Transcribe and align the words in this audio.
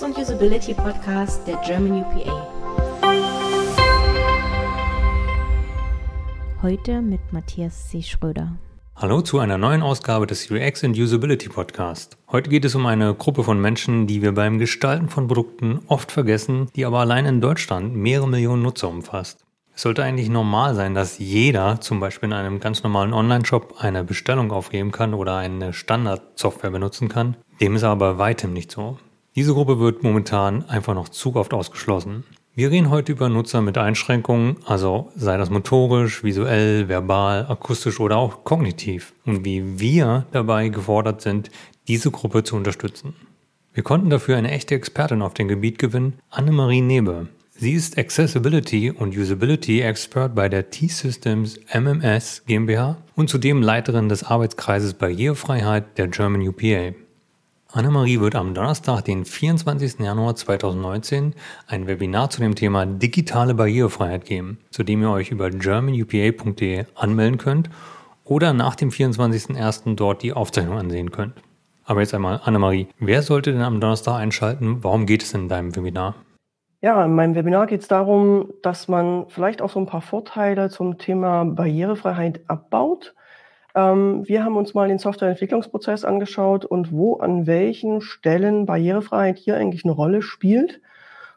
UX 0.00 0.02
und 0.02 0.18
Usability 0.18 0.74
Podcast 0.74 1.46
der 1.46 1.56
German 1.56 2.02
UPA. 2.02 2.48
Heute 6.62 7.02
mit 7.02 7.20
Matthias 7.32 7.88
C. 7.88 8.02
Schröder. 8.02 8.56
Hallo 8.96 9.20
zu 9.20 9.38
einer 9.38 9.58
neuen 9.58 9.82
Ausgabe 9.82 10.26
des 10.26 10.50
UX 10.50 10.84
and 10.84 10.98
Usability 10.98 11.48
Podcast. 11.48 12.16
Heute 12.30 12.50
geht 12.50 12.64
es 12.64 12.74
um 12.74 12.86
eine 12.86 13.14
Gruppe 13.14 13.44
von 13.44 13.60
Menschen, 13.60 14.06
die 14.06 14.22
wir 14.22 14.32
beim 14.32 14.58
Gestalten 14.58 15.08
von 15.08 15.26
Produkten 15.26 15.80
oft 15.86 16.12
vergessen, 16.12 16.68
die 16.76 16.84
aber 16.84 17.00
allein 17.00 17.26
in 17.26 17.40
Deutschland 17.40 17.94
mehrere 17.94 18.28
Millionen 18.28 18.62
Nutzer 18.62 18.88
umfasst. 18.88 19.44
Es 19.74 19.82
sollte 19.82 20.02
eigentlich 20.02 20.28
normal 20.28 20.74
sein, 20.74 20.94
dass 20.94 21.18
jeder 21.18 21.80
zum 21.80 22.00
Beispiel 22.00 22.28
in 22.28 22.34
einem 22.34 22.60
ganz 22.60 22.82
normalen 22.82 23.12
Online-Shop 23.12 23.76
eine 23.78 24.04
Bestellung 24.04 24.50
aufgeben 24.50 24.92
kann 24.92 25.14
oder 25.14 25.36
eine 25.36 25.72
Standardsoftware 25.72 26.70
benutzen 26.70 27.08
kann. 27.08 27.36
Dem 27.60 27.76
ist 27.76 27.84
aber 27.84 28.14
bei 28.14 28.18
weitem 28.18 28.52
nicht 28.52 28.70
so. 28.70 28.98
Diese 29.40 29.54
Gruppe 29.54 29.80
wird 29.80 30.02
momentan 30.02 30.68
einfach 30.68 30.92
noch 30.92 31.08
zu 31.08 31.34
oft 31.34 31.54
ausgeschlossen. 31.54 32.24
Wir 32.54 32.70
reden 32.70 32.90
heute 32.90 33.12
über 33.12 33.30
Nutzer 33.30 33.62
mit 33.62 33.78
Einschränkungen, 33.78 34.58
also 34.66 35.10
sei 35.16 35.38
das 35.38 35.48
motorisch, 35.48 36.22
visuell, 36.22 36.90
verbal, 36.90 37.46
akustisch 37.48 38.00
oder 38.00 38.18
auch 38.18 38.44
kognitiv 38.44 39.14
und 39.24 39.46
wie 39.46 39.80
wir 39.80 40.26
dabei 40.32 40.68
gefordert 40.68 41.22
sind, 41.22 41.48
diese 41.88 42.10
Gruppe 42.10 42.44
zu 42.44 42.54
unterstützen. 42.54 43.14
Wir 43.72 43.82
konnten 43.82 44.10
dafür 44.10 44.36
eine 44.36 44.50
echte 44.50 44.74
Expertin 44.74 45.22
auf 45.22 45.32
dem 45.32 45.48
Gebiet 45.48 45.78
gewinnen, 45.78 46.18
Annemarie 46.28 46.82
Nebe. 46.82 47.28
Sie 47.48 47.72
ist 47.72 47.96
Accessibility 47.96 48.90
und 48.90 49.16
Usability 49.16 49.80
Expert 49.80 50.34
bei 50.34 50.50
der 50.50 50.68
T-Systems 50.68 51.58
MMS 51.72 52.42
GmbH 52.46 52.98
und 53.16 53.30
zudem 53.30 53.62
Leiterin 53.62 54.10
des 54.10 54.22
Arbeitskreises 54.22 54.92
Barrierefreiheit 54.92 55.96
der 55.96 56.08
German 56.08 56.46
UPA. 56.46 56.92
Annemarie 57.72 58.18
wird 58.18 58.34
am 58.34 58.52
Donnerstag, 58.52 59.02
den 59.02 59.24
24. 59.24 60.00
Januar 60.00 60.34
2019, 60.34 61.34
ein 61.68 61.86
Webinar 61.86 62.28
zu 62.28 62.40
dem 62.40 62.56
Thema 62.56 62.84
digitale 62.84 63.54
Barrierefreiheit 63.54 64.24
geben, 64.24 64.58
zu 64.70 64.82
dem 64.82 65.02
ihr 65.02 65.10
euch 65.10 65.30
über 65.30 65.50
germanupa.de 65.50 66.86
anmelden 66.96 67.38
könnt 67.38 67.70
oder 68.24 68.52
nach 68.52 68.74
dem 68.74 68.90
24.01. 68.90 69.94
dort 69.94 70.24
die 70.24 70.32
Aufzeichnung 70.32 70.78
ansehen 70.78 71.12
könnt. 71.12 71.34
Aber 71.84 72.00
jetzt 72.00 72.12
einmal, 72.12 72.40
Annemarie, 72.42 72.88
wer 72.98 73.22
sollte 73.22 73.52
denn 73.52 73.62
am 73.62 73.80
Donnerstag 73.80 74.16
einschalten? 74.16 74.82
Warum 74.82 75.06
geht 75.06 75.22
es 75.22 75.32
in 75.32 75.48
deinem 75.48 75.76
Webinar? 75.76 76.16
Ja, 76.80 77.04
in 77.04 77.14
meinem 77.14 77.36
Webinar 77.36 77.68
geht 77.68 77.82
es 77.82 77.88
darum, 77.88 78.48
dass 78.62 78.88
man 78.88 79.26
vielleicht 79.28 79.62
auch 79.62 79.70
so 79.70 79.78
ein 79.78 79.86
paar 79.86 80.02
Vorteile 80.02 80.70
zum 80.70 80.98
Thema 80.98 81.44
Barrierefreiheit 81.44 82.40
abbaut 82.48 83.14
ähm, 83.74 84.26
wir 84.26 84.44
haben 84.44 84.56
uns 84.56 84.74
mal 84.74 84.88
den 84.88 84.98
Softwareentwicklungsprozess 84.98 86.04
angeschaut 86.04 86.64
und 86.64 86.92
wo 86.92 87.16
an 87.16 87.46
welchen 87.46 88.00
Stellen 88.00 88.66
Barrierefreiheit 88.66 89.38
hier 89.38 89.56
eigentlich 89.56 89.84
eine 89.84 89.92
Rolle 89.92 90.22
spielt. 90.22 90.80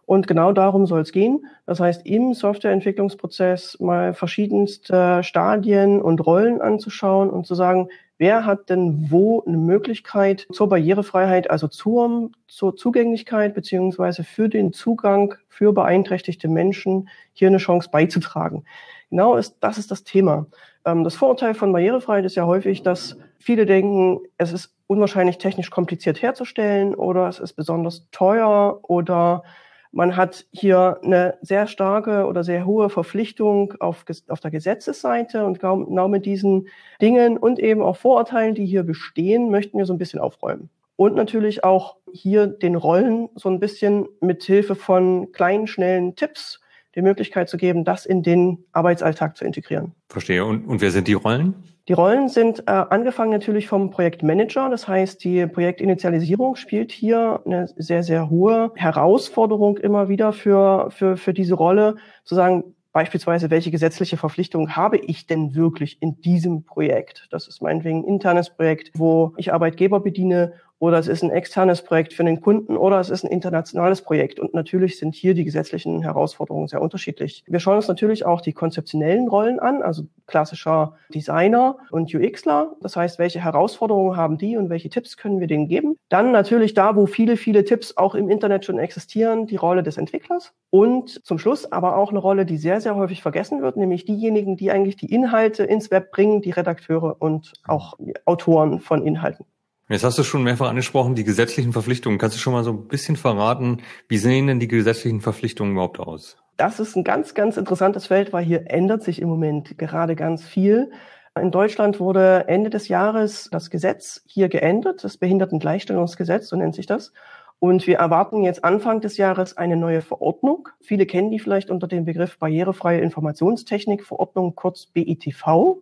Und 0.06 0.28
genau 0.28 0.52
darum 0.52 0.86
soll 0.86 1.02
es 1.02 1.14
gehen. 1.14 1.45
Das 1.66 1.80
heißt, 1.80 2.06
im 2.06 2.34
Softwareentwicklungsprozess 2.34 3.80
mal 3.80 4.14
verschiedenste 4.14 5.23
Stadien 5.23 6.02
und 6.02 6.26
Rollen 6.26 6.61
anzuschauen 6.61 7.30
und 7.30 7.48
zu 7.48 7.56
sagen, 7.56 7.88
wer 8.17 8.45
hat 8.45 8.70
denn 8.70 9.09
wo 9.09 9.44
eine 9.48 9.58
Möglichkeit 9.58 10.45
zur 10.52 10.67
Barrierefreiheit, 10.67 11.50
also 11.50 11.70
zur, 11.70 12.31
zur 12.48 12.76
Zugänglichkeit 12.76 13.56
beziehungsweise 13.56 14.26
für 14.26 14.50
den 14.50 14.73
Zugang 14.73 15.36
für 15.48 15.72
beeinträchtigte 15.72 16.50
Menschen 16.50 17.08
hier 17.31 17.48
eine 17.48 17.58
Chance 17.58 17.89
beizutragen. 17.89 18.66
Genau 19.14 19.36
ist, 19.36 19.58
das 19.59 19.78
ist 19.78 19.92
das 19.92 20.03
Thema. 20.03 20.47
Ähm, 20.86 21.03
das 21.03 21.14
Vorurteil 21.14 21.53
von 21.53 21.72
Barrierefreiheit 21.72 22.25
ist 22.25 22.33
ja 22.33 22.47
häufig, 22.47 22.81
dass 22.81 23.16
viele 23.38 23.67
denken, 23.67 24.22
es 24.39 24.52
ist 24.52 24.73
unwahrscheinlich 24.88 25.38
technisch 25.38 25.70
kompliziert 25.70 26.23
herzustellen 26.23 26.95
oder 26.95 27.28
es 27.28 27.38
ist 27.38 27.53
besonders 27.53 28.09
teuer 28.09 28.80
oder 28.81 29.44
man 29.92 30.17
hat 30.17 30.48
hier 30.49 30.99
eine 31.04 31.37
sehr 31.42 31.67
starke 31.67 32.26
oder 32.26 32.43
sehr 32.43 32.65
hohe 32.65 32.89
Verpflichtung 32.89 33.76
auf, 33.80 34.04
auf 34.30 34.39
der 34.39 34.49
Gesetzesseite 34.49 35.45
und 35.45 35.60
genau 35.60 36.08
mit 36.08 36.26
diesen 36.26 36.67
Dingen 36.99 37.37
und 37.37 37.60
eben 37.60 37.83
auch 37.83 37.98
Vorurteilen, 37.98 38.55
die 38.55 38.66
hier 38.66 38.82
bestehen, 38.82 39.52
möchten 39.52 39.77
wir 39.77 39.86
so 39.86 39.93
ein 39.93 39.99
bisschen 39.99 40.21
aufräumen. 40.21 40.71
Und 40.95 41.14
natürlich 41.14 41.64
auch 41.64 41.98
hier 42.11 42.48
den 42.48 42.76
Rollen 42.76 43.30
so 43.36 43.48
ein 43.48 43.60
bisschen 43.60 44.08
mit 44.21 44.43
Hilfe 44.43 44.73
von 44.73 45.32
kleinen, 45.32 45.67
schnellen 45.67 46.16
Tipps 46.16 46.62
die 46.95 47.02
Möglichkeit 47.02 47.49
zu 47.49 47.58
geben, 47.58 47.83
das 47.83 48.05
in 48.05 48.23
den 48.23 48.65
Arbeitsalltag 48.71 49.37
zu 49.37 49.45
integrieren. 49.45 49.93
Verstehe. 50.09 50.45
Und, 50.45 50.65
und 50.65 50.81
wer 50.81 50.92
sind 50.92 51.08
die 51.08 51.14
Rollen? 51.14 51.55
Die 51.89 51.93
Rollen 51.93 52.30
sind 52.30 52.59
äh, 52.67 52.71
angefangen 52.71 53.31
natürlich 53.31 53.67
vom 53.67 53.89
Projektmanager. 53.89 54.70
Das 54.70 54.87
heißt, 54.87 55.23
die 55.23 55.45
Projektinitialisierung 55.48 56.55
spielt 56.55 56.92
hier 56.92 57.42
eine 57.45 57.67
sehr, 57.76 58.04
sehr 58.04 58.30
hohe 58.30 58.71
Herausforderung 58.76 59.77
immer 59.77 60.08
wieder 60.08 60.31
für, 60.31 60.92
für, 60.92 61.17
für 61.17 61.33
diese 61.33 61.55
Rolle, 61.55 61.95
zu 62.23 62.36
sagen, 62.36 62.76
Beispielsweise, 62.93 63.49
welche 63.49 63.71
gesetzliche 63.71 64.17
Verpflichtungen 64.17 64.75
habe 64.75 64.99
ich 64.99 65.25
denn 65.25 65.55
wirklich 65.55 65.99
in 65.99 66.21
diesem 66.21 66.64
Projekt? 66.64 67.27
Das 67.31 67.48
ist 67.48 67.60
meinetwegen 67.60 68.04
ein 68.04 68.08
internes 68.08 68.52
Projekt, 68.52 68.92
wo 68.93 69.33
ich 69.36 69.52
Arbeitgeber 69.52 69.99
bediene 69.99 70.54
oder 70.83 70.99
es 70.99 71.08
ist 71.08 71.23
ein 71.23 71.30
externes 71.30 71.82
Projekt 71.82 72.11
für 72.11 72.26
den 72.26 72.42
Kunden 72.42 72.76
oder 72.76 72.99
es 72.99 73.10
ist 73.10 73.23
ein 73.23 73.32
internationales 73.32 74.02
Projekt. 74.02 74.38
Und 74.38 74.54
natürlich 74.54 74.99
sind 74.99 75.16
hier 75.16 75.33
die 75.33 75.45
gesetzlichen 75.45 76.02
Herausforderungen 76.02 76.67
sehr 76.67 76.82
unterschiedlich. 76.82 77.45
Wir 77.48 77.61
schauen 77.61 77.77
uns 77.77 77.88
natürlich 77.88 78.26
auch 78.26 78.42
die 78.42 78.52
konzeptionellen 78.52 79.30
Rollen 79.30 79.61
an, 79.61 79.82
also 79.82 80.04
klassischer 80.27 80.98
Designer 81.14 81.77
und 81.89 82.14
UXler. 82.14 82.76
Das 82.82 82.98
heißt, 82.98 83.17
welche 83.17 83.42
Herausforderungen 83.42 84.17
haben 84.17 84.38
die 84.38 84.58
und 84.58 84.70
welche 84.70 84.89
Tipps 84.89 85.16
können 85.16 85.39
wir 85.39 85.48
denen 85.48 85.70
geben? 85.70 85.95
Dann 86.10 86.33
natürlich 86.33 86.73
da, 86.73 86.98
wo 86.98 87.05
viele, 87.05 87.38
viele 87.38 87.64
Tipps 87.64 87.95
auch 87.95 88.14
im 88.14 88.30
Internet 88.30 88.66
schon 88.66 88.77
existieren, 88.77 89.48
die 89.48 89.55
Rolle 89.55 89.83
des 89.83 89.95
Entwicklers. 89.95 90.52
Und 90.70 91.26
zum 91.26 91.39
Schluss 91.39 91.72
aber 91.72 91.95
auch 91.95 92.10
eine 92.10 92.20
Rolle, 92.20 92.45
die 92.45 92.58
sehr, 92.58 92.82
sehr 92.82 92.98
häufig 92.98 93.22
vergessen 93.22 93.61
wird, 93.61 93.77
nämlich 93.77 94.04
diejenigen, 94.04 94.58
die 94.58 94.70
eigentlich 94.70 94.98
die 94.98 95.14
Inhalte 95.14 95.64
ins 95.64 95.92
Web 95.92 96.11
bringen, 96.11 96.42
die 96.42 96.52
Redakteure 96.52 97.16
und 97.22 97.54
auch 97.64 97.93
Autoren 98.26 98.82
von 98.82 99.08
Inhalten. 99.08 99.45
Jetzt 99.89 100.05
hast 100.05 100.17
du 100.17 100.23
schon 100.23 100.44
mehrfach 100.44 100.70
angesprochen, 100.70 101.14
die 101.14 101.26
gesetzlichen 101.26 101.73
Verpflichtungen. 101.73 102.17
Kannst 102.17 102.38
du 102.38 102.39
schon 102.39 102.54
mal 102.54 102.64
so 102.64 102.71
ein 102.71 102.88
bisschen 102.88 103.17
verraten, 103.17 103.82
wie 104.08 104.17
sehen 104.17 104.48
denn 104.48 104.60
die 104.60 104.70
gesetzlichen 104.70 105.20
Verpflichtungen 105.20 105.73
überhaupt 105.73 105.99
aus? 105.99 106.38
Das 106.55 106.80
ist 106.80 106.95
ein 106.95 107.04
ganz, 107.04 107.33
ganz 107.33 107.58
interessantes 107.58 108.08
Feld, 108.08 108.32
weil 108.32 108.45
hier 108.45 108.72
ändert 108.72 109.04
sich 109.04 109.22
im 109.22 109.27
Moment 109.27 109.77
gerade 109.77 110.16
ganz 110.16 110.45
viel. 110.45 110.92
In 111.39 111.52
Deutschland 111.52 111.99
wurde 111.99 112.45
Ende 112.48 112.70
des 112.70 112.88
Jahres 112.88 113.49
das 113.52 113.70
Gesetz 113.70 114.22
hier 114.26 114.49
geändert, 114.49 115.04
das 115.04 115.17
Behindertengleichstellungsgesetz, 115.17 116.48
so 116.48 116.55
nennt 116.55 116.76
sich 116.76 116.86
das. 116.86 117.11
Und 117.60 117.88
wir 117.88 117.98
erwarten 117.98 118.43
jetzt 118.43 118.64
Anfang 118.64 119.02
des 119.02 119.17
Jahres 119.17 119.58
eine 119.58 119.76
neue 119.76 120.02
Verordnung. 120.02 120.70
Viele 120.80 121.05
kennen 121.05 121.32
die 121.32 121.39
vielleicht 121.39 121.70
unter 121.70 121.88
dem 121.88 122.05
Begriff 122.05 122.38
Barrierefreie 122.38 123.02
Informationstechnik 123.02 124.05
Verordnung, 124.05 124.54
kurz 124.55 124.86
BITV. 124.86 125.82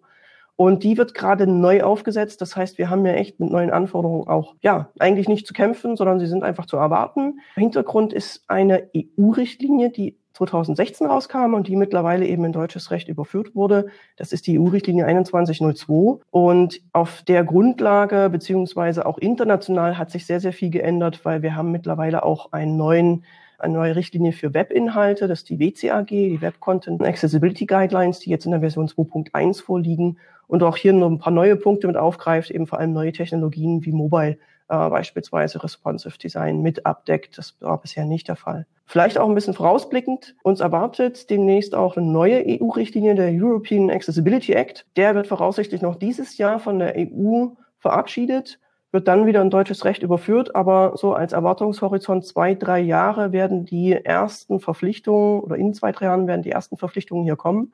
Und 0.61 0.83
die 0.83 0.95
wird 0.95 1.15
gerade 1.15 1.47
neu 1.47 1.81
aufgesetzt. 1.81 2.39
Das 2.39 2.55
heißt, 2.55 2.77
wir 2.77 2.91
haben 2.91 3.03
ja 3.03 3.13
echt 3.13 3.39
mit 3.39 3.49
neuen 3.49 3.71
Anforderungen 3.71 4.27
auch, 4.27 4.53
ja, 4.61 4.91
eigentlich 4.99 5.27
nicht 5.27 5.47
zu 5.47 5.55
kämpfen, 5.55 5.95
sondern 5.95 6.19
sie 6.19 6.27
sind 6.27 6.43
einfach 6.43 6.67
zu 6.67 6.77
erwarten. 6.77 7.39
Hintergrund 7.55 8.13
ist 8.13 8.43
eine 8.47 8.87
EU-Richtlinie, 8.95 9.89
die 9.89 10.19
2016 10.33 11.07
rauskam 11.07 11.55
und 11.55 11.67
die 11.67 11.75
mittlerweile 11.75 12.27
eben 12.27 12.45
in 12.45 12.51
deutsches 12.51 12.91
Recht 12.91 13.07
überführt 13.07 13.55
wurde. 13.55 13.87
Das 14.17 14.33
ist 14.33 14.45
die 14.45 14.59
EU-Richtlinie 14.59 15.05
2102. 15.05 16.19
Und 16.29 16.79
auf 16.93 17.23
der 17.23 17.43
Grundlage, 17.43 18.29
beziehungsweise 18.29 19.07
auch 19.07 19.17
international, 19.17 19.97
hat 19.97 20.11
sich 20.11 20.27
sehr, 20.27 20.39
sehr 20.39 20.53
viel 20.53 20.69
geändert, 20.69 21.25
weil 21.25 21.41
wir 21.41 21.55
haben 21.55 21.71
mittlerweile 21.71 22.21
auch 22.21 22.51
einen 22.51 22.77
neuen 22.77 23.25
eine 23.57 23.73
neue 23.75 23.95
Richtlinie 23.95 24.31
für 24.31 24.55
Webinhalte, 24.55 25.27
das 25.27 25.41
ist 25.41 25.49
die 25.49 25.59
WCAG, 25.59 26.07
die 26.07 26.41
Web 26.41 26.59
Content 26.59 27.03
Accessibility 27.03 27.67
Guidelines, 27.67 28.17
die 28.17 28.31
jetzt 28.31 28.45
in 28.45 28.51
der 28.51 28.61
Version 28.61 28.87
2.1 28.87 29.61
vorliegen 29.61 30.17
und 30.51 30.63
auch 30.63 30.75
hier 30.75 30.91
noch 30.91 31.09
ein 31.09 31.17
paar 31.17 31.31
neue 31.31 31.55
Punkte 31.55 31.87
mit 31.87 31.95
aufgreift, 31.95 32.51
eben 32.51 32.67
vor 32.67 32.77
allem 32.77 32.91
neue 32.91 33.13
Technologien 33.13 33.85
wie 33.85 33.93
Mobile, 33.93 34.37
äh, 34.67 34.89
beispielsweise 34.89 35.63
Responsive 35.63 36.17
Design 36.17 36.61
mit 36.61 36.85
abdeckt. 36.85 37.37
Das 37.37 37.55
war 37.61 37.79
bisher 37.79 38.03
nicht 38.03 38.27
der 38.27 38.35
Fall. 38.35 38.67
Vielleicht 38.85 39.17
auch 39.17 39.29
ein 39.29 39.33
bisschen 39.33 39.53
vorausblickend. 39.53 40.35
Uns 40.43 40.59
erwartet 40.59 41.29
demnächst 41.29 41.73
auch 41.73 41.95
eine 41.95 42.05
neue 42.05 42.43
EU-Richtlinie, 42.45 43.15
der 43.15 43.31
European 43.31 43.89
Accessibility 43.89 44.51
Act. 44.51 44.85
Der 44.97 45.15
wird 45.15 45.27
voraussichtlich 45.27 45.81
noch 45.81 45.95
dieses 45.95 46.37
Jahr 46.37 46.59
von 46.59 46.79
der 46.79 46.95
EU 46.97 47.47
verabschiedet 47.79 48.59
wird 48.93 49.07
dann 49.07 49.25
wieder 49.25 49.41
in 49.41 49.49
deutsches 49.49 49.85
Recht 49.85 50.03
überführt, 50.03 50.53
aber 50.53 50.97
so 50.97 51.13
als 51.13 51.31
Erwartungshorizont 51.31 52.25
zwei, 52.25 52.55
drei 52.55 52.81
Jahre 52.81 53.31
werden 53.31 53.63
die 53.63 53.93
ersten 53.93 54.59
Verpflichtungen 54.59 55.39
oder 55.39 55.55
in 55.55 55.73
zwei, 55.73 55.93
drei 55.93 56.07
Jahren 56.07 56.27
werden 56.27 56.41
die 56.41 56.51
ersten 56.51 56.75
Verpflichtungen 56.75 57.23
hier 57.23 57.37
kommen. 57.37 57.71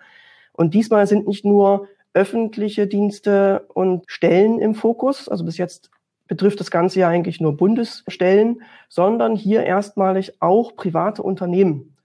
Und 0.54 0.76
diesmal 0.76 1.08
sind 1.08 1.28
nicht 1.28 1.44
nur 1.44 1.88
öffentliche 2.18 2.88
Dienste 2.88 3.66
und 3.74 4.04
Stellen 4.08 4.60
im 4.60 4.76
Fokus, 4.76 5.30
also 5.30 5.46
bis 5.46 5.58
jetzt 5.58 5.90
betrifft 6.28 6.60
das 6.60 6.72
Ganze 6.72 7.00
ja 7.00 7.08
eigentlich 7.08 7.40
nur 7.40 7.56
Bundesstellen, 7.56 8.62
sondern 8.90 9.36
hier 9.36 9.64
erstmalig 9.64 10.42
auch 10.42 10.76
private 10.76 11.24
Unternehmen. 11.24 11.96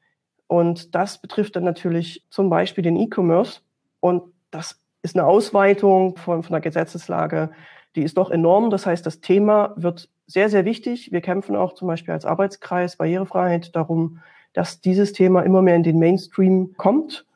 Und 0.47 0.95
das 0.95 1.19
betrifft 1.19 1.57
dann 1.57 1.65
natürlich 1.65 2.25
zum 2.31 2.51
Beispiel 2.51 2.85
den 2.85 2.97
E-Commerce. 2.97 3.61
Und 4.01 4.23
das 4.51 4.79
ist 5.03 5.17
eine 5.17 5.27
Ausweitung 5.27 6.17
von, 6.17 6.43
von 6.43 6.53
der 6.53 6.61
Gesetzeslage 6.61 7.51
die 7.97 8.03
ist 8.03 8.17
doch 8.17 8.31
enorm. 8.31 8.71
Das 8.71 8.87
heißt, 8.87 9.05
das 9.05 9.21
Thema 9.21 9.75
wird 9.77 10.09
sehr, 10.27 10.49
sehr 10.49 10.65
wichtig. 10.65 11.13
Wir 11.13 11.21
kämpfen 11.21 11.57
auch 11.57 11.75
zum 11.75 11.89
Beispiel 11.89 12.15
als 12.15 12.25
Arbeitskreis 12.25 12.97
Barrierefreiheit 12.97 13.75
darum, 13.77 14.21
dass 14.53 14.81
dieses 14.81 15.13
Thema 15.13 15.43
immer 15.43 15.63
mehr 15.63 15.77
in 15.77 15.83
den 15.83 15.99
Mainstream 15.99 16.75
kommt. 16.77 17.27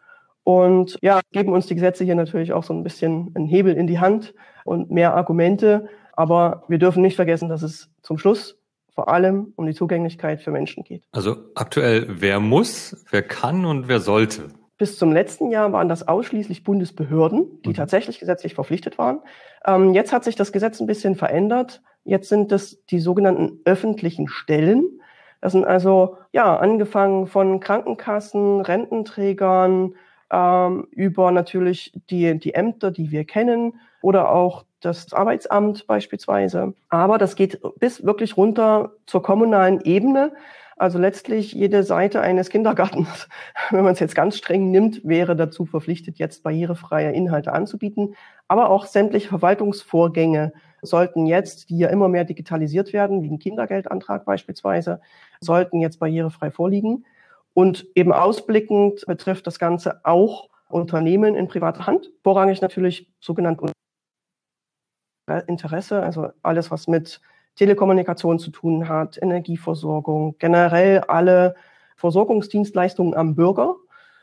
Und 0.47 0.97
ja, 1.03 1.23
geben 1.33 1.53
uns 1.53 1.67
die 1.67 1.75
Gesetze 1.75 2.05
hier 2.05 2.15
natürlich 2.15 2.53
auch 2.53 2.63
so 2.63 2.73
ein 2.73 2.85
bisschen 2.85 3.33
einen 3.35 3.47
Hebel 3.47 3.75
in 3.75 3.89
die 3.89 3.99
Hand 3.99 4.33
und 4.65 4.93
mehr 4.93 5.13
Argumente. 5.15 5.89
Aber 6.13 6.63
wir 6.69 6.79
dürfen 6.79 7.03
nicht 7.03 7.17
vergessen, 7.17 7.49
dass 7.49 7.63
es 7.63 7.91
zum 8.03 8.17
Schluss 8.17 8.57
vor 8.95 9.09
allem 9.09 9.53
um 9.57 9.67
die 9.67 9.75
Zugänglichkeit 9.75 10.41
für 10.41 10.53
Menschen 10.53 10.85
geht. 10.85 11.03
Also 11.11 11.35
aktuell, 11.57 12.07
wer 12.09 12.39
muss, 12.39 13.05
wer 13.11 13.23
kann 13.23 13.65
und 13.65 13.89
wer 13.89 13.99
sollte? 13.99 14.51
Bis 14.79 14.97
zum 14.97 15.13
letzten 15.13 15.51
Jahr 15.51 15.73
waren 15.73 15.89
das 15.89 16.07
ausschließlich 16.07 16.63
Bundesbehörden, 16.63 17.61
die 17.65 17.71
mhm. 17.71 17.75
tatsächlich 17.75 18.21
gesetzlich 18.21 18.55
verpflichtet 18.55 18.99
waren. 18.99 19.23
Ähm, 19.67 19.95
jetzt 19.95 20.13
hat 20.13 20.23
sich 20.23 20.37
das 20.37 20.53
Gesetz 20.53 20.79
ein 20.79 20.87
bisschen 20.87 21.17
verändert. 21.17 21.83
Jetzt 22.05 22.29
sind 22.29 22.53
es 22.53 22.85
die 22.87 23.01
sogenannten 23.01 23.59
öffentlichen 23.65 24.29
Stellen. 24.29 25.01
Das 25.41 25.51
sind 25.51 25.65
also, 25.65 26.19
ja, 26.31 26.57
angefangen 26.57 27.27
von 27.27 27.59
Krankenkassen, 27.59 28.61
Rententrägern, 28.61 29.97
ähm, 30.31 30.87
über 30.91 31.31
natürlich 31.31 31.93
die, 32.11 32.39
die 32.39 32.55
Ämter, 32.55 32.91
die 32.91 33.11
wir 33.11 33.25
kennen, 33.25 33.75
oder 34.03 34.31
auch 34.31 34.65
das 34.81 35.13
Arbeitsamt 35.13 35.87
beispielsweise. 35.87 36.75
Aber 36.89 37.19
das 37.19 37.35
geht 37.35 37.61
bis 37.81 38.05
wirklich 38.05 38.37
runter 38.37 38.93
zur 39.07 39.23
kommunalen 39.23 39.81
Ebene. 39.81 40.33
Also 40.77 40.99
letztlich 40.99 41.53
jede 41.53 41.83
Seite 41.83 42.21
eines 42.21 42.51
Kindergartens, 42.51 43.29
wenn 43.71 43.83
man 43.83 43.95
es 43.95 44.01
jetzt 44.01 44.15
ganz 44.15 44.37
streng 44.37 44.71
nimmt, 44.71 45.01
wäre 45.05 45.35
dazu 45.35 45.65
verpflichtet, 45.65 46.19
jetzt 46.19 46.43
barrierefreie 46.43 47.13
Inhalte 47.13 47.53
anzubieten. 47.53 48.15
Aber 48.47 48.71
auch 48.71 48.85
sämtliche 48.85 49.29
Verwaltungsvorgänge 49.29 50.53
sollten 50.83 51.27
jetzt, 51.27 51.71
die 51.71 51.79
ja 51.79 51.89
immer 51.89 52.09
mehr 52.09 52.25
digitalisiert 52.25 52.93
werden, 52.93 53.23
wie 53.23 53.31
ein 53.31 53.39
Kindergeldantrag 53.39 54.25
beispielsweise, 54.25 55.01
sollten 55.41 55.81
jetzt 55.81 55.99
barrierefrei 55.99 56.51
vorliegen. 56.51 57.07
Und 57.57 57.87
eben 57.95 58.13
ausblickend 58.13 59.07
betrifft 59.07 59.47
das 59.47 59.59
Ganze 59.59 60.05
auch 60.05 60.51
Unternehmen 60.69 61.35
in 61.35 61.49
privater 61.49 61.87
Hand, 61.87 62.11
vorrangig 62.23 62.61
natürlich 62.61 63.11
sogenannt 63.19 63.63
Interesse, 65.47 66.03
also 66.03 66.29
alles, 66.43 66.71
was 66.71 66.87
mit 66.87 67.23
Telekommunikation 67.55 68.39
zu 68.39 68.51
tun 68.51 68.91
hat, 68.91 69.17
Energieversorgung, 69.23 70.37
generell 70.39 71.01
alle 71.01 71.55
Versorgungsdienstleistungen 71.97 73.15
am 73.15 73.35
Bürger, 73.35 73.77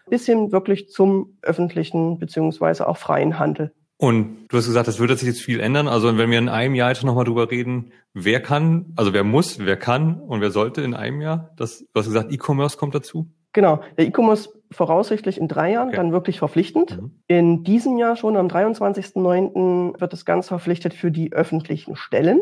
bis 0.08 0.28
hin 0.28 0.52
wirklich 0.52 0.90
zum 0.92 1.40
öffentlichen 1.42 2.20
beziehungsweise 2.20 2.88
auch 2.88 2.98
freien 2.98 3.40
Handel. 3.40 3.74
Und 3.98 4.48
du 4.50 4.57
hast 4.57 4.66
gesagt, 4.66 4.88
das 4.88 5.00
würde 5.00 5.16
sich 5.16 5.28
jetzt 5.28 5.42
viel 5.42 5.60
ändern. 5.60 5.88
Also 5.88 6.18
wenn 6.18 6.30
wir 6.30 6.38
in 6.38 6.50
einem 6.50 6.75
Jahr 6.75 6.90
jetzt 6.90 7.04
nochmal 7.04 7.25
drüber 7.25 7.50
reden, 7.50 7.92
wer 8.13 8.42
kann, 8.42 8.94
also 8.95 9.13
wer 9.13 9.24
muss, 9.24 9.60
wer 9.60 9.78
kann 9.78 10.19
und 10.19 10.42
wer 10.42 10.51
sollte 10.51 10.81
in 10.81 10.94
einem 10.94 11.22
Jahr? 11.22 11.51
Das, 11.57 11.80
du 11.80 12.00
hast 12.00 12.07
gesagt, 12.07 12.31
E-Commerce 12.31 12.78
kommt 12.78 12.95
dazu? 12.95 13.28
Genau, 13.54 13.81
der 13.98 14.07
E-Commerce 14.07 14.50
voraussichtlich 14.72 15.40
in 15.40 15.48
drei 15.48 15.72
Jahren 15.72 15.90
okay. 15.90 15.98
dann 15.98 16.12
wirklich 16.12 16.40
verpflichtend. 16.40 17.00
Mhm. 17.00 17.12
In 17.28 17.63
diesem 17.63 17.98
Jahr 17.98 18.16
schon 18.16 18.36
am 18.36 18.48
23.09. 18.48 20.01
wird 20.01 20.12
das 20.12 20.25
Ganze 20.25 20.50
verpflichtet 20.50 20.96
für 20.96 21.12
die 21.12 21.31
öffentlichen 21.31 21.96
Stellen. 21.96 22.42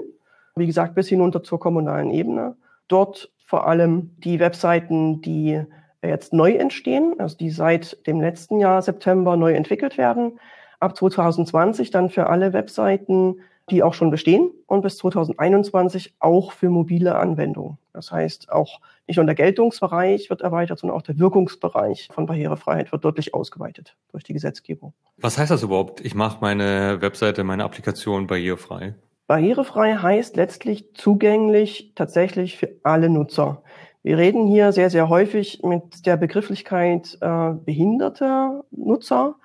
Wie 0.56 0.68
gesagt, 0.68 0.96
bis 0.96 1.10
hinunter 1.10 1.44
zur 1.44 1.60
kommunalen 1.60 2.12
Ebene. 2.12 2.56
Dort 2.88 3.32
vor 3.46 3.68
allem 3.68 4.16
die 4.20 4.40
Webseiten, 4.40 5.22
die 5.22 5.62
jetzt 6.02 6.34
neu 6.34 6.54
entstehen, 6.54 7.16
also 7.20 7.38
die 7.38 7.50
seit 7.50 8.08
dem 8.08 8.22
letzten 8.22 8.60
Jahr 8.60 8.82
September 8.82 9.38
neu 9.38 9.54
entwickelt 9.54 9.98
werden. 9.98 10.40
Ab 10.82 10.98
2020 10.98 11.92
dann 11.92 12.10
für 12.10 12.28
alle 12.28 12.52
Webseiten, 12.52 13.36
die 13.70 13.84
auch 13.84 13.94
schon 13.94 14.12
bestehen 14.12 14.52
und 14.68 14.82
bis 14.82 14.98
2021 14.98 16.16
auch 16.20 16.52
für 16.52 16.70
mobile 16.70 17.16
Anwendungen. 17.16 17.78
Das 17.94 18.12
heißt, 18.12 18.52
auch 18.52 18.82
nicht 19.08 19.18
nur 19.18 19.26
der 19.26 19.36
Geltungsbereich 19.36 20.30
wird 20.30 20.42
erweitert, 20.42 20.80
sondern 20.80 20.98
auch 20.98 21.04
der 21.04 21.20
Wirkungsbereich 21.20 22.10
von 22.12 22.26
Barrierefreiheit 22.26 22.92
wird 22.92 23.06
deutlich 23.06 23.34
ausgeweitet 23.34 23.96
durch 24.12 24.24
die 24.24 24.34
Gesetzgebung. 24.34 24.94
Was 25.18 25.38
heißt 25.38 25.52
das 25.52 25.64
überhaupt? 25.64 26.02
Ich 26.02 26.16
mache 26.16 26.40
meine 26.42 27.02
Webseite, 27.02 27.44
meine 27.44 27.64
Applikation 27.64 28.28
barrierefrei. 28.28 28.96
Barrierefrei 29.28 29.96
heißt 29.96 30.36
letztlich 30.36 30.94
zugänglich 30.94 31.94
tatsächlich 31.96 32.58
für 32.58 32.70
alle 32.84 33.10
Nutzer. 33.10 33.64
Wir 34.04 34.18
reden 34.18 34.48
hier 34.48 34.72
sehr, 34.72 34.90
sehr 34.90 35.10
häufig 35.10 35.62
mit 35.64 36.06
der 36.06 36.18
Begrifflichkeit 36.18 37.18
äh, 37.22 37.52
behinderte 37.54 38.64
Nutzer. 38.72 39.36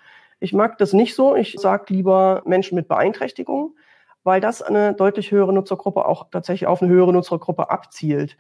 Ich 0.41 0.53
mag 0.53 0.79
das 0.79 0.93
nicht 0.93 1.15
so. 1.15 1.37
Ich 1.37 1.57
sage 1.59 1.93
lieber 1.93 2.43
Menschen 2.45 2.75
mit 2.75 2.89
Beeinträchtigung 2.89 3.75
weil 4.27 4.41
das 4.41 4.61
eine 4.61 4.93
deutlich 4.93 5.31
höhere 5.31 5.53
Nutzergruppe 5.53 6.05
auch 6.05 6.27
tatsächlich 6.31 6.67
auf 6.67 6.83
eine 6.83 6.91
höhere 6.91 7.13
Nutzergruppe 7.13 7.71
abzielt. 7.71 8.37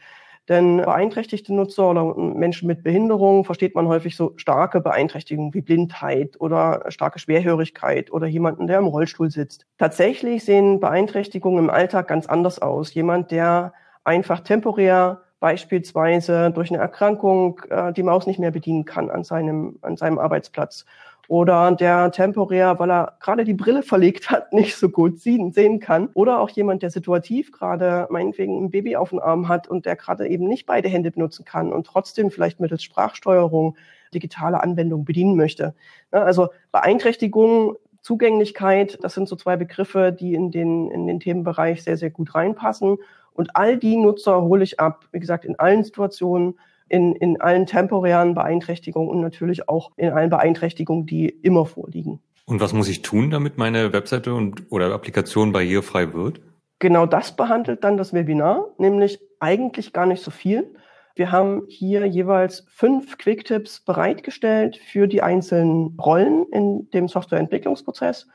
Denn 0.48 0.78
beeinträchtigte 0.78 1.54
Nutzer 1.54 1.90
oder 1.90 2.14
Menschen 2.16 2.66
mit 2.66 2.82
Behinderung 2.82 3.44
versteht 3.44 3.75
man 3.75 3.88
häufig 3.88 4.16
so 4.16 4.32
starke 4.37 4.81
Beeinträchtigungen 4.81 5.54
wie 5.54 5.60
Blindheit 5.60 6.40
oder 6.40 6.84
starke 6.88 7.19
Schwerhörigkeit 7.19 8.12
oder 8.12 8.26
jemanden, 8.26 8.66
der 8.66 8.78
im 8.78 8.87
Rollstuhl 8.87 9.31
sitzt. 9.31 9.66
Tatsächlich 9.78 10.44
sehen 10.44 10.81
Beeinträchtigungen 10.81 11.64
im 11.64 11.70
Alltag 11.70 12.08
ganz 12.08 12.26
anders 12.26 12.60
aus. 12.60 12.93
Jemand, 12.94 13.31
der 13.31 13.72
einfach 14.04 14.40
temporär 14.40 15.22
beispielsweise 15.40 16.50
durch 16.50 16.70
eine 16.70 16.78
Erkrankung 16.78 17.60
äh, 17.69 17.93
die 17.93 18.02
Maus 18.02 18.26
nicht 18.26 18.38
mehr 18.38 18.50
bedienen 18.50 18.84
kann 18.84 19.10
an 19.10 19.22
seinem, 19.22 19.78
an 19.82 19.96
seinem 19.96 20.19
Arbeitsplatz 20.19 20.84
oder 21.28 21.73
der 21.73 22.11
temporär, 22.12 22.78
weil 22.78 22.90
er 22.90 23.17
gerade 23.20 23.44
die 23.44 23.55
Brille 23.55 23.82
verlegt 23.82 24.31
hat, 24.31 24.52
nicht 24.52 24.76
so 24.76 24.88
gut 24.88 25.20
sehen, 25.20 25.52
sehen 25.52 25.81
kann. 25.81 26.08
Oder 26.14 26.40
auch 26.40 26.50
jemand, 26.50 26.82
der 26.82 26.90
situativ 26.90 27.52
gerade 27.52 28.06
meinetwegen 28.11 28.64
ein 28.64 28.70
Baby 28.70 28.96
auf 28.96 29.11
dem 29.11 29.19
Arm 29.19 29.49
hat 29.49 29.69
und 29.69 29.87
der 29.87 29.96
gerade 29.96 30.28
eben 30.28 30.46
nicht 30.46 30.67
beide 30.67 30.88
Hände 30.88 31.11
benutzen 31.11 31.44
kann 31.44 31.73
und 31.73 31.87
trotzdem 31.87 32.31
vielleicht 32.31 32.61
mittels 32.61 32.82
Sprachsteuerung 32.82 33.76
digitale 34.14 34.62
Anwendungen 34.62 35.05
bedienen 35.05 35.37
möchte. 35.37 35.75
Also 36.11 36.49
Beeinträchtigung, 36.73 37.76
Zugänglichkeit, 38.00 38.99
das 39.02 39.14
sind 39.14 39.29
so 39.29 39.34
zwei 39.34 39.56
Begriffe, 39.56 40.12
die 40.12 40.34
in 40.34 40.52
den, 40.52 40.90
in 40.93 41.06
den 41.08 41.19
Themenbereich 41.19 41.82
sehr, 41.82 41.96
sehr 41.96 42.11
gut 42.11 42.34
reinpassen. 42.37 42.99
Und 43.32 43.56
all 43.56 43.76
die 43.76 43.96
Nutzer 43.96 44.43
hole 44.43 44.62
ich 44.62 44.79
ab, 44.79 45.06
wie 45.11 45.19
gesagt, 45.19 45.44
in 45.44 45.58
allen 45.58 45.82
Situationen 45.82 46.58
in, 46.88 47.14
in 47.16 47.40
allen 47.40 47.66
temporären 47.66 48.34
Beeinträchtigungen 48.34 49.08
und 49.08 49.20
natürlich 49.20 49.68
auch 49.68 49.90
in 49.96 50.10
allen 50.10 50.30
Beeinträchtigungen, 50.30 51.06
die 51.06 51.28
immer 51.28 51.66
vorliegen. 51.66 52.20
Und 52.46 52.60
was 52.60 52.72
muss 52.72 52.88
ich 52.88 53.02
tun, 53.02 53.30
damit 53.30 53.58
meine 53.58 53.92
Webseite 53.92 54.32
und 54.34 54.70
oder 54.70 54.92
Applikation 54.92 55.52
barrierefrei 55.52 56.12
wird? 56.12 56.40
Genau 56.78 57.06
das 57.06 57.34
behandelt 57.34 57.82
dann 57.84 57.96
das 57.96 58.12
Webinar, 58.12 58.66
nämlich 58.78 59.19
eigentlich 59.40 59.93
gar 59.93 60.06
nicht 60.06 60.22
so 60.22 60.31
viel. 60.31 60.74
Wir 61.16 61.32
haben 61.32 61.62
hier 61.69 62.05
jeweils 62.06 62.66
fünf 62.69 63.16
Quick-Tipps 63.16 63.81
bereitgestellt 63.81 64.76
für 64.76 65.08
die 65.08 65.22
einzelnen 65.22 65.98
Rollen 65.98 66.44
in 66.52 66.90
dem 66.90 67.08
Softwareentwicklungsprozess. 67.08 68.28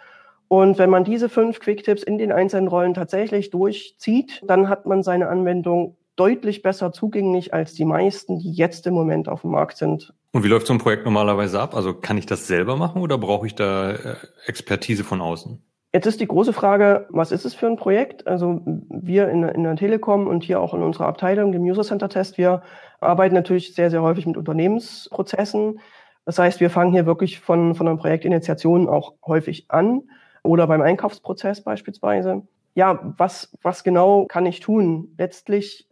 Und 0.48 0.80
wenn 0.80 0.90
man 0.90 1.04
diese 1.04 1.30
fünf 1.30 1.60
Quick-Tipps 1.60 2.04
in 2.04 2.18
den 2.18 2.32
einzelnen 2.32 2.68
Rollen 2.68 2.96
tatsächlich 2.96 3.52
durchzieht, 3.52 4.42
dann 4.46 4.68
hat 4.68 4.86
man 4.88 5.04
seine 5.04 5.30
Anwendung 5.30 5.96
deutlich 6.16 6.62
besser 6.62 6.92
zugänglich 6.92 7.54
als 7.54 7.74
die 7.74 7.86
meisten, 7.86 8.40
die 8.40 8.52
jetzt 8.52 8.86
im 8.88 8.94
Moment 8.94 9.30
auf 9.30 9.42
dem 9.42 9.52
Markt 9.52 9.78
sind. 9.78 10.14
Und 10.34 10.44
wie 10.44 10.48
läuft 10.48 10.68
so 10.68 10.74
ein 10.74 10.80
Projekt 10.80 11.06
normalerweise 11.06 11.60
ab? 11.60 11.76
Also 11.76 11.94
kann 11.94 12.18
ich 12.18 12.26
das 12.26 12.48
selber 12.48 12.78
machen 12.78 13.02
oder 13.02 13.18
brauche 13.18 13.48
ich 13.48 13.56
da 13.56 13.92
äh, 13.92 14.16
Expertise 14.46 15.04
von 15.04 15.22
außen? 15.22 15.62
Jetzt 15.94 16.06
ist 16.06 16.22
die 16.22 16.28
große 16.28 16.54
Frage, 16.54 17.08
was 17.10 17.34
ist 17.34 17.44
es 17.44 17.54
für 17.54 17.68
ein 17.68 17.76
Projekt? 17.76 18.26
Also 18.26 18.62
wir 18.66 19.28
in, 19.28 19.44
in 19.44 19.64
der 19.64 19.76
Telekom 19.76 20.28
und 20.28 20.44
hier 20.44 20.62
auch 20.62 20.74
in 20.74 20.84
unserer 20.84 21.08
Abteilung, 21.08 21.52
dem 21.52 21.64
User 21.64 21.84
Center 21.84 22.08
Test, 22.08 22.38
wir 22.38 22.62
arbeiten 23.02 23.36
natürlich 23.36 23.76
sehr, 23.76 23.90
sehr 23.90 24.02
häufig 24.02 24.26
mit 24.26 24.38
Unternehmensprozessen. 24.38 25.80
Das 26.26 26.40
heißt, 26.40 26.62
wir 26.62 26.70
fangen 26.70 26.94
hier 26.94 27.06
wirklich 27.06 27.42
von, 27.42 27.76
von 27.76 27.88
einer 27.88 27.98
Projektinitiation 27.98 28.88
auch 28.88 29.16
häufig 29.26 29.66
an 29.68 30.04
oder 30.44 30.66
beim 30.68 30.82
Einkaufsprozess 30.82 31.62
beispielsweise. 31.62 32.44
Ja, 32.74 33.14
was, 33.18 33.52
was 33.62 33.84
genau 33.84 34.28
kann 34.28 34.46
ich 34.46 34.62
tun? 34.62 35.14
Letztlich 35.18 35.90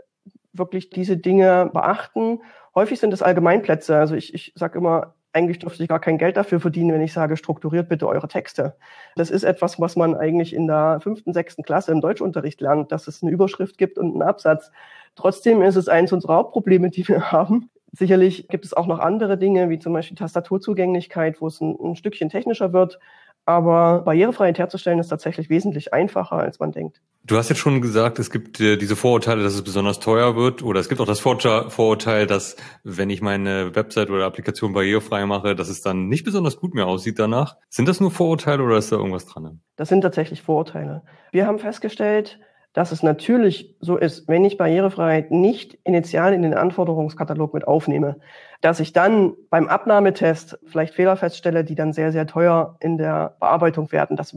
wirklich 0.53 0.89
diese 0.89 1.17
Dinge 1.17 1.69
beachten. 1.73 2.41
Häufig 2.75 2.99
sind 2.99 3.13
es 3.13 3.21
Allgemeinplätze. 3.21 3.95
Also 3.97 4.15
ich, 4.15 4.33
ich 4.33 4.53
sage 4.55 4.77
immer, 4.77 5.15
eigentlich 5.31 5.59
dürfte 5.59 5.83
ich 5.83 5.89
gar 5.89 5.99
kein 5.99 6.17
Geld 6.17 6.37
dafür 6.37 6.59
verdienen, 6.59 6.93
wenn 6.93 7.01
ich 7.01 7.13
sage, 7.13 7.37
strukturiert 7.37 7.87
bitte 7.89 8.07
eure 8.07 8.27
Texte. 8.27 8.75
Das 9.15 9.29
ist 9.29 9.43
etwas, 9.43 9.79
was 9.79 9.95
man 9.95 10.15
eigentlich 10.15 10.53
in 10.53 10.67
der 10.67 10.99
fünften, 11.01 11.33
sechsten 11.33 11.63
Klasse 11.63 11.91
im 11.91 12.01
Deutschunterricht 12.01 12.61
lernt, 12.61 12.91
dass 12.91 13.07
es 13.07 13.21
eine 13.21 13.31
Überschrift 13.31 13.77
gibt 13.77 13.97
und 13.97 14.13
einen 14.13 14.23
Absatz. 14.23 14.71
Trotzdem 15.15 15.61
ist 15.61 15.75
es 15.75 15.87
eins 15.87 16.11
unserer 16.13 16.35
Hauptprobleme, 16.35 16.89
die 16.89 17.07
wir 17.07 17.31
haben. 17.31 17.69
Sicherlich 17.91 18.47
gibt 18.47 18.65
es 18.65 18.73
auch 18.73 18.87
noch 18.87 18.99
andere 18.99 19.37
Dinge, 19.37 19.69
wie 19.69 19.79
zum 19.79 19.93
Beispiel 19.93 20.17
Tastaturzugänglichkeit, 20.17 21.41
wo 21.41 21.47
es 21.47 21.59
ein, 21.61 21.75
ein 21.81 21.95
Stückchen 21.95 22.29
technischer 22.29 22.73
wird. 22.73 22.99
Aber 23.45 24.01
Barrierefreiheit 24.01 24.59
herzustellen 24.59 24.99
ist 24.99 25.07
tatsächlich 25.07 25.49
wesentlich 25.49 25.93
einfacher, 25.93 26.37
als 26.37 26.59
man 26.59 26.71
denkt. 26.71 27.01
Du 27.29 27.38
hast 27.38 27.48
jetzt 27.48 27.59
schon 27.59 27.79
gesagt, 27.79 28.17
es 28.17 28.31
gibt 28.31 28.59
äh, 28.59 28.75
diese 28.75 28.95
Vorurteile, 28.95 29.43
dass 29.43 29.53
es 29.53 29.62
besonders 29.62 30.00
teuer 30.00 30.36
wird. 30.36 30.63
Oder 30.63 30.79
es 30.79 30.89
gibt 30.89 31.00
auch 31.00 31.05
das 31.05 31.19
Vorurteil, 31.19 32.25
dass 32.25 32.55
wenn 32.83 33.12
ich 33.12 33.21
meine 33.21 33.75
Website 33.75 34.09
oder 34.09 34.25
Applikation 34.25 34.74
barrierefrei 34.74 35.27
mache, 35.27 35.53
dass 35.55 35.69
es 35.69 35.83
dann 35.83 36.07
nicht 36.07 36.24
besonders 36.24 36.57
gut 36.57 36.74
mehr 36.74 36.88
aussieht 36.88 37.19
danach. 37.19 37.57
Sind 37.69 37.88
das 37.88 38.00
nur 38.00 38.09
Vorurteile 38.09 38.63
oder 38.63 38.77
ist 38.77 38.91
da 38.91 38.95
irgendwas 38.95 39.27
dran? 39.27 39.62
Das 39.75 39.89
sind 39.89 40.01
tatsächlich 40.01 40.41
Vorurteile. 40.41 41.03
Wir 41.31 41.45
haben 41.45 41.59
festgestellt, 41.59 42.39
dass 42.74 42.91
es 42.91 43.03
natürlich 43.03 43.75
so 43.79 43.95
ist, 43.95 44.27
wenn 44.27 44.43
ich 44.43 44.57
Barrierefreiheit 44.57 45.29
nicht 45.29 45.77
initial 45.83 46.33
in 46.33 46.41
den 46.41 46.55
Anforderungskatalog 46.55 47.53
mit 47.53 47.67
aufnehme, 47.67 48.15
dass 48.62 48.79
ich 48.79 48.91
dann 48.91 49.33
beim 49.51 49.67
Abnahmetest 49.67 50.57
vielleicht 50.65 50.95
Fehler 50.95 51.15
feststelle, 51.15 51.63
die 51.63 51.75
dann 51.75 51.93
sehr, 51.93 52.12
sehr 52.12 52.25
teuer 52.25 52.75
in 52.79 52.98
der 52.98 53.36
Bearbeitung 53.39 53.91
werden. 53.91 54.17
Das 54.17 54.36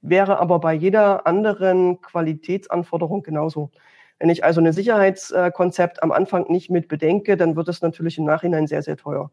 wäre 0.00 0.38
aber 0.38 0.60
bei 0.60 0.74
jeder 0.74 1.26
anderen 1.26 2.00
Qualitätsanforderung 2.00 3.22
genauso. 3.22 3.70
Wenn 4.18 4.30
ich 4.30 4.44
also 4.44 4.60
ein 4.60 4.72
Sicherheitskonzept 4.72 6.02
am 6.02 6.12
Anfang 6.12 6.50
nicht 6.50 6.70
mit 6.70 6.88
bedenke, 6.88 7.36
dann 7.36 7.56
wird 7.56 7.68
es 7.68 7.82
natürlich 7.82 8.18
im 8.18 8.24
Nachhinein 8.24 8.66
sehr, 8.66 8.82
sehr 8.82 8.96
teuer. 8.96 9.30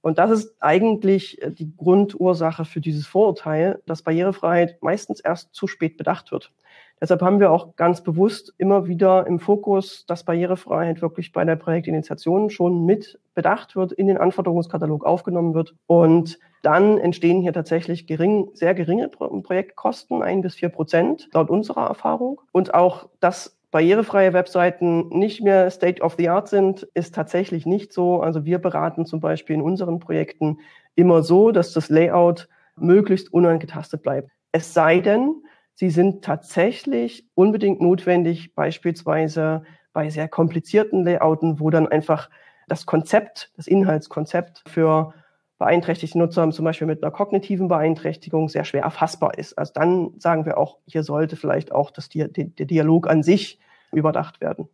Und 0.00 0.18
das 0.18 0.30
ist 0.30 0.54
eigentlich 0.60 1.40
die 1.48 1.76
Grundursache 1.76 2.64
für 2.64 2.80
dieses 2.80 3.06
Vorurteil, 3.06 3.82
dass 3.86 4.02
Barrierefreiheit 4.02 4.80
meistens 4.82 5.20
erst 5.20 5.54
zu 5.54 5.66
spät 5.66 5.96
bedacht 5.96 6.30
wird. 6.32 6.52
Deshalb 7.00 7.20
haben 7.20 7.40
wir 7.40 7.50
auch 7.50 7.76
ganz 7.76 8.02
bewusst 8.02 8.54
immer 8.56 8.86
wieder 8.86 9.26
im 9.26 9.38
Fokus, 9.38 10.06
dass 10.06 10.24
Barrierefreiheit 10.24 11.02
wirklich 11.02 11.32
bei 11.32 11.44
der 11.44 11.56
Projektinitiation 11.56 12.48
schon 12.48 12.86
mit 12.86 13.18
bedacht 13.34 13.76
wird, 13.76 13.92
in 13.92 14.06
den 14.06 14.16
Anforderungskatalog 14.16 15.04
aufgenommen 15.04 15.52
wird. 15.52 15.74
Und 15.86 16.38
dann 16.62 16.98
entstehen 16.98 17.42
hier 17.42 17.52
tatsächlich 17.52 18.06
gering, 18.06 18.48
sehr 18.54 18.74
geringe 18.74 19.08
Projektkosten, 19.08 20.22
ein 20.22 20.40
bis 20.40 20.54
vier 20.54 20.70
Prozent, 20.70 21.28
laut 21.32 21.50
unserer 21.50 21.86
Erfahrung. 21.86 22.40
Und 22.50 22.72
auch, 22.74 23.08
dass 23.20 23.56
barrierefreie 23.70 24.32
Webseiten 24.32 25.10
nicht 25.10 25.42
mehr 25.42 25.70
State 25.70 26.02
of 26.02 26.14
the 26.16 26.30
Art 26.30 26.48
sind, 26.48 26.84
ist 26.94 27.14
tatsächlich 27.14 27.66
nicht 27.66 27.92
so. 27.92 28.22
Also 28.22 28.46
wir 28.46 28.58
beraten 28.58 29.04
zum 29.04 29.20
Beispiel 29.20 29.56
in 29.56 29.62
unseren 29.62 30.00
Projekten 30.00 30.60
immer 30.94 31.22
so, 31.22 31.50
dass 31.50 31.74
das 31.74 31.90
Layout 31.90 32.48
möglichst 32.76 33.32
unangetastet 33.32 34.02
bleibt. 34.02 34.30
Es 34.52 34.72
sei 34.72 35.00
denn, 35.00 35.42
Sie 35.78 35.90
sind 35.90 36.24
tatsächlich 36.24 37.28
unbedingt 37.34 37.82
notwendig, 37.82 38.54
beispielsweise 38.54 39.62
bei 39.92 40.08
sehr 40.08 40.26
komplizierten 40.26 41.04
Layouten, 41.04 41.60
wo 41.60 41.68
dann 41.68 41.86
einfach 41.86 42.30
das 42.66 42.86
Konzept, 42.86 43.52
das 43.56 43.66
Inhaltskonzept 43.66 44.62
für 44.66 45.12
beeinträchtigte 45.58 46.18
Nutzer, 46.18 46.50
zum 46.50 46.64
Beispiel 46.64 46.86
mit 46.86 47.02
einer 47.02 47.12
kognitiven 47.12 47.68
Beeinträchtigung, 47.68 48.48
sehr 48.48 48.64
schwer 48.64 48.84
erfassbar 48.84 49.36
ist. 49.36 49.56
Also 49.58 49.74
dann 49.74 50.12
sagen 50.18 50.46
wir 50.46 50.56
auch, 50.56 50.78
hier 50.86 51.02
sollte 51.02 51.36
vielleicht 51.36 51.72
auch 51.72 51.90
das, 51.90 52.08
der 52.08 52.28
Dialog 52.28 53.06
an 53.06 53.22
sich 53.22 53.58
überdacht 53.92 54.40
werden. 54.40 54.70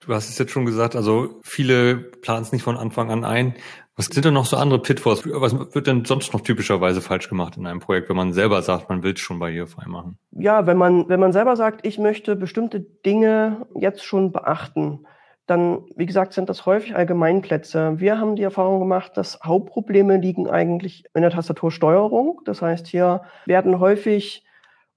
Du 0.00 0.12
hast 0.12 0.28
es 0.28 0.38
jetzt 0.38 0.52
schon 0.52 0.66
gesagt, 0.66 0.94
also 0.94 1.40
viele 1.42 1.96
planen 1.96 2.42
es 2.42 2.52
nicht 2.52 2.62
von 2.62 2.76
Anfang 2.76 3.10
an 3.10 3.24
ein. 3.24 3.54
Was 3.96 4.06
sind 4.06 4.24
denn 4.24 4.34
noch 4.34 4.46
so 4.46 4.56
andere 4.56 4.80
Pitfalls? 4.80 5.22
Was 5.24 5.74
wird 5.74 5.86
denn 5.86 6.04
sonst 6.04 6.32
noch 6.32 6.40
typischerweise 6.40 7.00
falsch 7.00 7.28
gemacht 7.28 7.56
in 7.56 7.66
einem 7.66 7.78
Projekt, 7.78 8.08
wenn 8.08 8.16
man 8.16 8.32
selber 8.32 8.60
sagt, 8.62 8.88
man 8.88 9.04
will 9.04 9.12
es 9.12 9.20
schon 9.20 9.38
barrierefrei 9.38 9.86
machen? 9.86 10.18
Ja, 10.32 10.66
wenn 10.66 10.76
man, 10.76 11.08
wenn 11.08 11.20
man 11.20 11.32
selber 11.32 11.54
sagt, 11.54 11.86
ich 11.86 11.98
möchte 11.98 12.34
bestimmte 12.34 12.80
Dinge 12.80 13.66
jetzt 13.74 14.04
schon 14.04 14.32
beachten, 14.32 15.06
dann, 15.46 15.84
wie 15.94 16.06
gesagt, 16.06 16.32
sind 16.32 16.48
das 16.48 16.66
häufig 16.66 16.96
Allgemeinplätze. 16.96 18.00
Wir 18.00 18.18
haben 18.18 18.34
die 18.34 18.42
Erfahrung 18.42 18.80
gemacht, 18.80 19.12
dass 19.14 19.38
Hauptprobleme 19.44 20.16
liegen 20.16 20.48
eigentlich 20.48 21.04
in 21.14 21.22
der 21.22 21.30
Tastatursteuerung. 21.30 22.40
Das 22.46 22.62
heißt, 22.62 22.86
hier 22.86 23.22
werden 23.46 23.78
häufig 23.78 24.44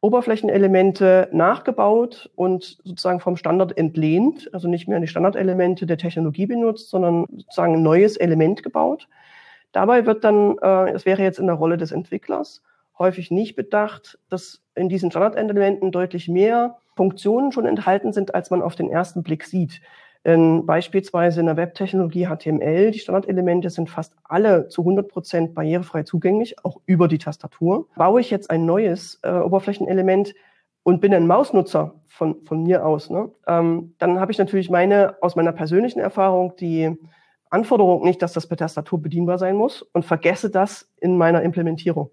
Oberflächenelemente 0.01 1.27
nachgebaut 1.31 2.29
und 2.35 2.77
sozusagen 2.83 3.19
vom 3.19 3.35
Standard 3.35 3.77
entlehnt, 3.77 4.49
also 4.53 4.67
nicht 4.67 4.87
mehr 4.87 4.99
die 4.99 5.07
Standardelemente 5.07 5.85
der 5.87 5.97
Technologie 5.97 6.45
benutzt, 6.45 6.89
sondern 6.89 7.25
sozusagen 7.35 7.75
ein 7.75 7.83
neues 7.83 8.15
Element 8.15 8.61
gebaut. 8.61 9.07
Dabei 9.71 10.05
wird 10.05 10.23
dann, 10.23 10.57
äh, 10.59 10.93
das 10.93 11.05
wäre 11.05 11.23
jetzt 11.23 11.39
in 11.39 11.47
der 11.47 11.55
Rolle 11.55 11.77
des 11.77 11.91
Entwicklers, 11.91 12.61
häufig 12.99 13.31
nicht 13.31 13.55
bedacht, 13.55 14.19
dass 14.29 14.61
in 14.75 14.89
diesen 14.89 15.11
Standardelementen 15.11 15.91
deutlich 15.91 16.27
mehr 16.27 16.77
Funktionen 16.95 17.51
schon 17.51 17.65
enthalten 17.65 18.13
sind, 18.13 18.35
als 18.35 18.49
man 18.49 18.61
auf 18.61 18.75
den 18.75 18.89
ersten 18.89 19.23
Blick 19.23 19.43
sieht. 19.45 19.81
Denn 20.27 20.65
beispielsweise 20.65 21.39
in 21.39 21.45
der 21.45 21.55
Webtechnologie 21.55 22.27
HTML, 22.27 22.91
die 22.91 22.99
Standardelemente 22.99 23.69
sind 23.69 23.89
fast 23.89 24.13
alle 24.25 24.67
zu 24.67 24.81
100 24.81 25.07
Prozent 25.07 25.55
barrierefrei 25.55 26.03
zugänglich, 26.03 26.63
auch 26.65 26.81
über 26.85 27.07
die 27.07 27.17
Tastatur. 27.17 27.87
Baue 27.95 28.19
ich 28.19 28.29
jetzt 28.29 28.51
ein 28.51 28.65
neues 28.65 29.21
äh, 29.23 29.31
Oberflächenelement 29.31 30.35
und 30.83 30.99
bin 30.99 31.13
ein 31.13 31.27
Mausnutzer 31.27 31.95
von, 32.07 32.43
von 32.45 32.63
mir 32.63 32.85
aus, 32.85 33.09
ne, 33.09 33.31
ähm, 33.47 33.93
dann 33.99 34.19
habe 34.19 34.33
ich 34.33 34.37
natürlich 34.37 34.69
meine, 34.69 35.15
aus 35.21 35.37
meiner 35.37 35.53
persönlichen 35.53 35.99
Erfahrung, 35.99 36.55
die 36.59 36.93
Anforderung 37.49 38.03
nicht, 38.03 38.21
dass 38.21 38.33
das 38.33 38.47
per 38.47 38.57
Tastatur 38.57 39.01
bedienbar 39.01 39.37
sein 39.37 39.55
muss 39.55 39.81
und 39.81 40.03
vergesse 40.03 40.49
das 40.49 40.91
in 40.99 41.15
meiner 41.17 41.41
Implementierung. 41.41 42.09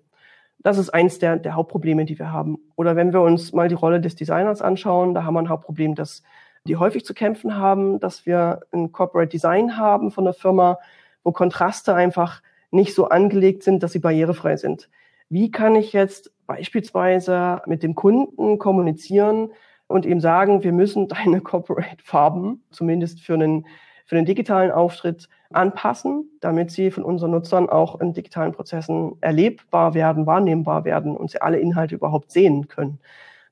Das 0.61 0.78
ist 0.78 0.90
eins 0.90 1.18
der, 1.18 1.37
der 1.37 1.56
Hauptprobleme, 1.56 2.04
die 2.04 2.18
wir 2.18 2.30
haben. 2.30 2.59
Oder 2.76 2.94
wenn 2.94 3.12
wir 3.12 3.23
uns 3.23 3.52
mal 3.52 3.68
die 3.68 3.75
Rolle 3.75 4.00
des 4.00 4.14
Designers 4.14 4.62
anschauen, 4.62 5.14
da 5.14 5.25
haben 5.25 5.35
wir 5.35 5.42
ein 5.42 5.49
Hauptproblem, 5.49 5.97
dass 5.97 6.23
die 6.66 6.76
häufig 6.76 7.04
zu 7.04 7.12
kämpfen 7.12 7.56
haben, 7.56 8.00
dass 8.00 8.25
wir 8.25 8.61
ein 8.73 8.90
Corporate 8.90 9.28
Design 9.28 9.76
haben 9.76 10.11
von 10.11 10.25
der 10.25 10.33
Firma, 10.33 10.78
wo 11.23 11.33
Kontraste 11.33 11.94
einfach 11.94 12.42
nicht 12.71 12.94
so 12.94 13.09
angelegt 13.09 13.62
sind, 13.62 13.83
dass 13.83 13.92
sie 13.92 13.99
barrierefrei 13.99 14.56
sind. 14.56 14.88
Wie 15.28 15.50
kann 15.50 15.76
ich 15.76 15.92
jetzt 15.92 16.33
beispielsweise 16.47 17.62
mit 17.66 17.83
dem 17.83 17.94
Kunden 17.94 18.59
kommunizieren 18.59 19.50
und 19.87 20.06
ihm 20.06 20.21
sagen, 20.21 20.64
wir 20.64 20.73
müssen 20.73 21.09
deine 21.09 21.40
Corporate-Farben, 21.40 22.64
zumindest 22.71 23.21
für 23.21 23.35
einen, 23.35 23.66
für 24.06 24.16
einen 24.16 24.26
digitalen 24.26 24.71
Auftritt, 24.71 25.28
anpassen, 25.50 26.30
damit 26.40 26.73
sie 26.73 26.90
von 26.90 27.04
unseren 27.04 27.30
Nutzern 27.30 27.68
auch 27.68 28.00
in 28.00 28.12
digitalen 28.12 28.52
Prozessen 28.52 29.16
erlebbar 29.21 29.94
werden, 29.94 30.26
wahrnehmbar 30.26 30.85
werden 30.85 31.16
und 31.16 31.30
sie 31.30 31.40
alle 31.40 31.61
Inhalte 31.61 31.94
überhaupt 31.94 32.33
sehen 32.33 32.66
können. 32.66 32.99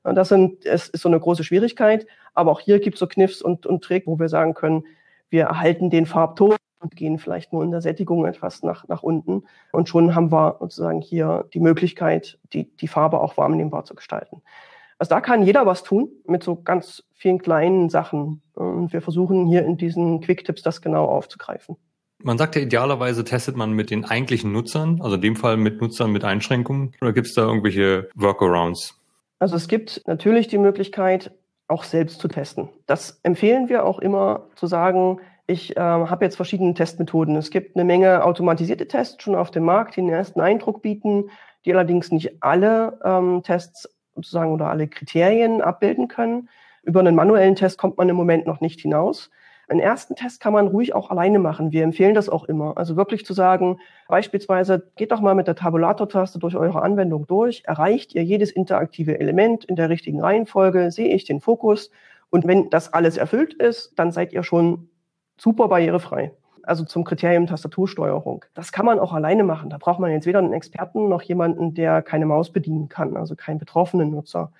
Und 0.03 0.15
das 0.15 0.29
sind, 0.29 0.65
es 0.65 0.89
ist 0.89 1.01
so 1.01 1.09
eine 1.09 1.19
große 1.19 1.43
Schwierigkeit. 1.43 2.05
Aber 2.33 2.51
auch 2.51 2.59
hier 2.59 2.79
gibt 2.79 2.95
es 2.95 2.99
so 2.99 3.07
Kniffs 3.07 3.41
und, 3.41 3.65
und 3.65 3.83
Trick, 3.83 4.05
wo 4.05 4.19
wir 4.19 4.29
sagen 4.29 4.53
können, 4.53 4.83
wir 5.29 5.43
erhalten 5.43 5.89
den 5.89 6.05
Farbton 6.05 6.55
und 6.79 6.95
gehen 6.95 7.17
vielleicht 7.17 7.53
nur 7.53 7.63
in 7.63 7.71
der 7.71 7.81
Sättigung 7.81 8.25
etwas 8.25 8.61
nach, 8.61 8.87
nach 8.87 9.03
unten. 9.03 9.43
Und 9.71 9.89
schon 9.89 10.13
haben 10.13 10.31
wir 10.31 10.57
sozusagen 10.59 11.01
hier 11.01 11.45
die 11.53 11.59
Möglichkeit, 11.59 12.37
die, 12.51 12.69
die 12.75 12.87
Farbe 12.87 13.19
auch 13.19 13.37
wahrnehmbar 13.37 13.85
zu 13.85 13.95
gestalten. 13.95 14.41
Also 14.99 15.09
da 15.09 15.21
kann 15.21 15.43
jeder 15.43 15.65
was 15.65 15.83
tun 15.83 16.09
mit 16.27 16.43
so 16.43 16.61
ganz 16.61 17.03
vielen 17.13 17.39
kleinen 17.39 17.89
Sachen. 17.89 18.41
Und 18.53 18.93
wir 18.93 19.01
versuchen 19.01 19.47
hier 19.47 19.65
in 19.65 19.77
diesen 19.77 20.21
Quick-Tipps 20.21 20.61
das 20.61 20.81
genau 20.81 21.05
aufzugreifen. 21.05 21.77
Man 22.19 22.37
sagt 22.37 22.55
ja, 22.55 22.61
idealerweise 22.61 23.25
testet 23.25 23.57
man 23.57 23.73
mit 23.73 23.89
den 23.89 24.05
eigentlichen 24.05 24.53
Nutzern, 24.53 25.01
also 25.01 25.15
in 25.15 25.21
dem 25.21 25.35
Fall 25.35 25.57
mit 25.57 25.81
Nutzern 25.81 26.11
mit 26.11 26.23
Einschränkungen, 26.23 26.93
oder 27.01 27.11
gibt 27.11 27.27
es 27.27 27.33
da 27.33 27.41
irgendwelche 27.41 28.07
Workarounds? 28.15 28.97
Also 29.43 29.57
es 29.57 29.67
gibt 29.67 30.01
natürlich 30.07 30.47
die 30.47 30.57
Möglichkeit, 30.57 31.33
auch 31.67 31.83
selbst 31.83 32.21
zu 32.21 32.29
testen. 32.29 32.69
Das 32.85 33.19
empfehlen 33.23 33.67
wir 33.67 33.83
auch 33.83 33.99
immer 33.99 34.47
zu 34.55 34.67
sagen, 34.67 35.19
ich 35.47 35.75
äh, 35.75 35.81
habe 35.81 36.23
jetzt 36.23 36.37
verschiedene 36.37 36.73
Testmethoden. 36.73 37.35
Es 37.35 37.49
gibt 37.49 37.75
eine 37.75 37.83
Menge 37.83 38.23
automatisierte 38.23 38.87
Tests 38.87 39.21
schon 39.21 39.35
auf 39.35 39.51
dem 39.51 39.65
Markt, 39.65 39.97
die 39.97 39.99
den 39.99 40.11
ersten 40.11 40.39
Eindruck 40.39 40.81
bieten, 40.81 41.25
die 41.65 41.73
allerdings 41.73 42.09
nicht 42.09 42.41
alle 42.41 42.97
ähm, 43.03 43.43
Tests 43.43 43.89
sozusagen 44.15 44.53
oder 44.53 44.69
alle 44.69 44.87
Kriterien 44.87 45.61
abbilden 45.61 46.07
können. 46.07 46.47
Über 46.81 47.01
einen 47.01 47.13
manuellen 47.13 47.57
Test 47.57 47.77
kommt 47.77 47.97
man 47.97 48.07
im 48.07 48.15
Moment 48.15 48.47
noch 48.47 48.61
nicht 48.61 48.79
hinaus. 48.79 49.29
Einen 49.73 49.81
ersten 49.81 50.15
Test 50.15 50.39
kann 50.39 50.53
man 50.53 50.67
ruhig 50.67 50.93
auch 50.93 51.09
alleine 51.09 51.39
machen. 51.39 51.71
Wir 51.71 51.83
empfehlen 51.83 52.13
das 52.13 52.29
auch 52.29 52.43
immer. 52.43 52.77
Also 52.77 52.95
wirklich 52.95 53.25
zu 53.25 53.33
sagen, 53.33 53.79
beispielsweise 54.07 54.91
geht 54.95 55.11
doch 55.11 55.19
mal 55.19 55.33
mit 55.33 55.47
der 55.47 55.55
Tabulator-Taste 55.55 56.37
durch 56.37 56.55
eure 56.55 56.83
Anwendung 56.83 57.25
durch. 57.25 57.63
Erreicht 57.65 58.13
ihr 58.13 58.23
jedes 58.23 58.51
interaktive 58.51 59.19
Element 59.19 59.65
in 59.65 59.75
der 59.75 59.89
richtigen 59.89 60.21
Reihenfolge? 60.21 60.91
Sehe 60.91 61.11
ich 61.15 61.25
den 61.25 61.41
Fokus? 61.41 61.89
Und 62.29 62.45
wenn 62.45 62.69
das 62.69 62.93
alles 62.93 63.17
erfüllt 63.17 63.55
ist, 63.55 63.97
dann 63.97 64.11
seid 64.11 64.31
ihr 64.31 64.43
schon 64.43 64.89
super 65.37 65.67
barrierefrei. 65.69 66.33
Also 66.61 66.85
zum 66.85 67.03
Kriterium 67.03 67.47
Tastatursteuerung. 67.47 68.45
Das 68.53 68.71
kann 68.71 68.85
man 68.85 68.99
auch 68.99 69.11
alleine 69.11 69.43
machen. 69.43 69.71
Da 69.71 69.79
braucht 69.79 69.99
man 69.99 70.11
jetzt 70.11 70.27
weder 70.27 70.37
einen 70.37 70.53
Experten 70.53 71.09
noch 71.09 71.23
jemanden, 71.23 71.73
der 71.73 72.03
keine 72.03 72.27
Maus 72.27 72.51
bedienen 72.51 72.89
kann, 72.89 73.17
also 73.17 73.35
keinen 73.35 73.57
betroffenen 73.57 74.11
Nutzer. 74.11 74.51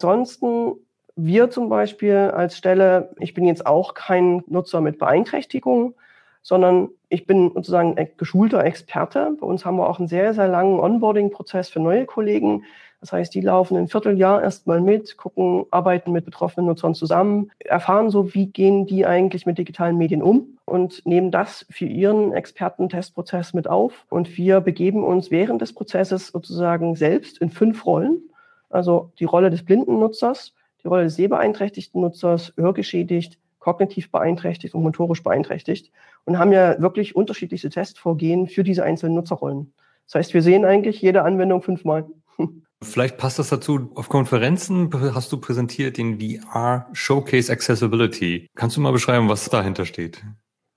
Ansonsten 0.00 0.72
wir 1.16 1.50
zum 1.50 1.68
Beispiel 1.68 2.30
als 2.34 2.56
Stelle, 2.56 3.10
ich 3.18 3.34
bin 3.34 3.46
jetzt 3.46 3.66
auch 3.66 3.94
kein 3.94 4.44
Nutzer 4.46 4.80
mit 4.80 4.98
Beeinträchtigung, 4.98 5.94
sondern 6.42 6.90
ich 7.08 7.26
bin 7.26 7.50
sozusagen 7.54 7.96
geschulter 8.18 8.62
Experte. 8.64 9.36
Bei 9.40 9.46
uns 9.46 9.64
haben 9.64 9.78
wir 9.78 9.88
auch 9.88 9.98
einen 9.98 10.08
sehr, 10.08 10.34
sehr 10.34 10.46
langen 10.46 10.78
Onboarding-Prozess 10.78 11.70
für 11.70 11.80
neue 11.80 12.04
Kollegen. 12.06 12.64
Das 13.00 13.12
heißt, 13.12 13.34
die 13.34 13.40
laufen 13.40 13.76
ein 13.76 13.88
Vierteljahr 13.88 14.42
erstmal 14.42 14.80
mit, 14.80 15.16
gucken, 15.16 15.66
arbeiten 15.70 16.12
mit 16.12 16.24
betroffenen 16.24 16.66
Nutzern 16.66 16.94
zusammen, 16.94 17.50
erfahren 17.58 18.10
so, 18.10 18.34
wie 18.34 18.46
gehen 18.46 18.86
die 18.86 19.06
eigentlich 19.06 19.46
mit 19.46 19.58
digitalen 19.58 19.98
Medien 19.98 20.22
um 20.22 20.58
und 20.64 21.04
nehmen 21.06 21.30
das 21.30 21.66
für 21.70 21.86
ihren 21.86 22.32
Expertentestprozess 22.32 23.54
mit 23.54 23.68
auf. 23.68 24.06
Und 24.08 24.36
wir 24.36 24.60
begeben 24.60 25.04
uns 25.04 25.30
während 25.30 25.62
des 25.62 25.72
Prozesses 25.72 26.28
sozusagen 26.28 26.94
selbst 26.96 27.38
in 27.38 27.50
fünf 27.50 27.86
Rollen. 27.86 28.22
Also 28.70 29.10
die 29.18 29.24
Rolle 29.24 29.50
des 29.50 29.64
blinden 29.64 29.98
Nutzers, 29.98 30.52
die 30.82 30.88
Rolle 30.88 31.04
des 31.04 31.16
sehbeeinträchtigten 31.16 32.00
Nutzers, 32.00 32.52
hörgeschädigt, 32.56 33.38
kognitiv 33.58 34.12
beeinträchtigt 34.12 34.74
und 34.74 34.82
motorisch 34.82 35.22
beeinträchtigt 35.22 35.90
und 36.24 36.38
haben 36.38 36.52
ja 36.52 36.80
wirklich 36.80 37.16
unterschiedliche 37.16 37.68
Testvorgehen 37.68 38.46
für 38.46 38.62
diese 38.62 38.84
einzelnen 38.84 39.16
Nutzerrollen. 39.16 39.72
Das 40.06 40.14
heißt, 40.14 40.34
wir 40.34 40.42
sehen 40.42 40.64
eigentlich 40.64 41.02
jede 41.02 41.22
Anwendung 41.22 41.62
fünfmal. 41.62 42.06
Vielleicht 42.82 43.16
passt 43.16 43.38
das 43.38 43.48
dazu. 43.48 43.90
Auf 43.94 44.08
Konferenzen 44.08 44.90
hast 45.14 45.32
du 45.32 45.38
präsentiert 45.38 45.96
den 45.96 46.20
VR 46.20 46.86
Showcase 46.92 47.50
Accessibility. 47.50 48.46
Kannst 48.54 48.76
du 48.76 48.80
mal 48.80 48.92
beschreiben, 48.92 49.28
was 49.28 49.48
dahinter 49.48 49.84
steht? 49.84 50.22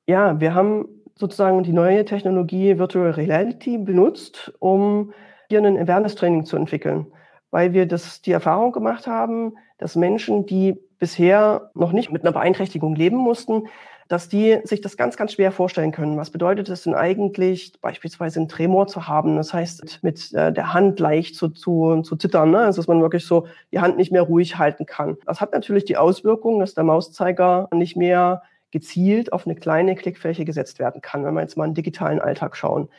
Ja, 0.08 0.40
wir 0.40 0.56
haben 0.56 0.88
sozusagen 1.16 1.62
die 1.64 1.74
neue 1.74 2.06
Technologie 2.06 2.80
Virtual 2.80 3.12
Reality 3.12 3.78
benutzt, 3.78 4.54
um 4.60 5.14
hier 5.50 5.60
ein 5.60 5.78
Awareness-Training 5.78 6.46
zu 6.46 6.56
entwickeln, 6.56 7.08
weil 7.52 7.74
wir 7.74 7.86
das, 7.86 8.22
die 8.22 8.32
Erfahrung 8.32 8.72
gemacht 8.72 9.08
haben, 9.08 9.54
dass 9.78 9.96
Menschen, 9.96 10.46
die 10.46 10.78
bisher 11.00 11.72
noch 11.74 11.92
nicht 11.92 12.12
mit 12.12 12.24
einer 12.24 12.34
Beeinträchtigung 12.34 12.96
leben 12.96 13.18
mussten, 13.18 13.68
dass 14.10 14.28
die 14.28 14.60
sich 14.64 14.82
das 14.82 14.98
ganz, 14.98 15.18
ganz 15.18 15.34
schwer 15.34 15.52
vorstellen 15.52 15.92
können. 15.92 16.18
Was 16.18 16.32
bedeutet 16.32 16.68
es 16.68 16.84
denn 16.84 16.96
eigentlich, 16.96 17.74
beispielsweise 17.80 18.40
einen 18.40 18.50
Tremor 18.50 18.88
zu 18.88 19.08
haben? 19.08 19.38
Das 19.38 19.54
heißt, 19.54 20.00
mit 20.02 20.34
äh, 20.34 20.52
der 20.52 20.74
Hand 20.74 21.00
leicht 21.00 21.36
zu, 21.36 21.50
zu, 21.50 22.02
zu 22.02 22.16
zittern, 22.16 22.50
ne? 22.50 22.62
also 22.62 22.82
dass 22.82 22.88
man 22.88 23.02
wirklich 23.02 23.26
so 23.26 23.48
die 23.72 23.80
Hand 23.80 23.98
nicht 23.98 24.12
mehr 24.12 24.24
ruhig 24.24 24.58
halten 24.58 24.88
kann. 24.88 25.18
Das 25.28 25.42
hat 25.42 25.54
natürlich 25.54 25.86
die 25.86 25.96
Auswirkung, 25.96 26.60
dass 26.60 26.74
der 26.74 26.84
Mauszeiger 26.84 27.70
nicht 27.72 27.96
mehr 27.96 28.42
gezielt 28.72 29.32
auf 29.32 29.46
eine 29.46 29.56
kleine 29.56 29.96
Klickfläche 29.96 30.44
gesetzt 30.44 30.80
werden 30.80 31.02
kann, 31.02 31.24
wenn 31.24 31.36
wir 31.36 31.42
jetzt 31.42 31.56
mal 31.56 31.66
einen 31.66 31.76
digitalen 31.76 32.20
Alltag 32.20 32.58
schauen. 32.58 32.90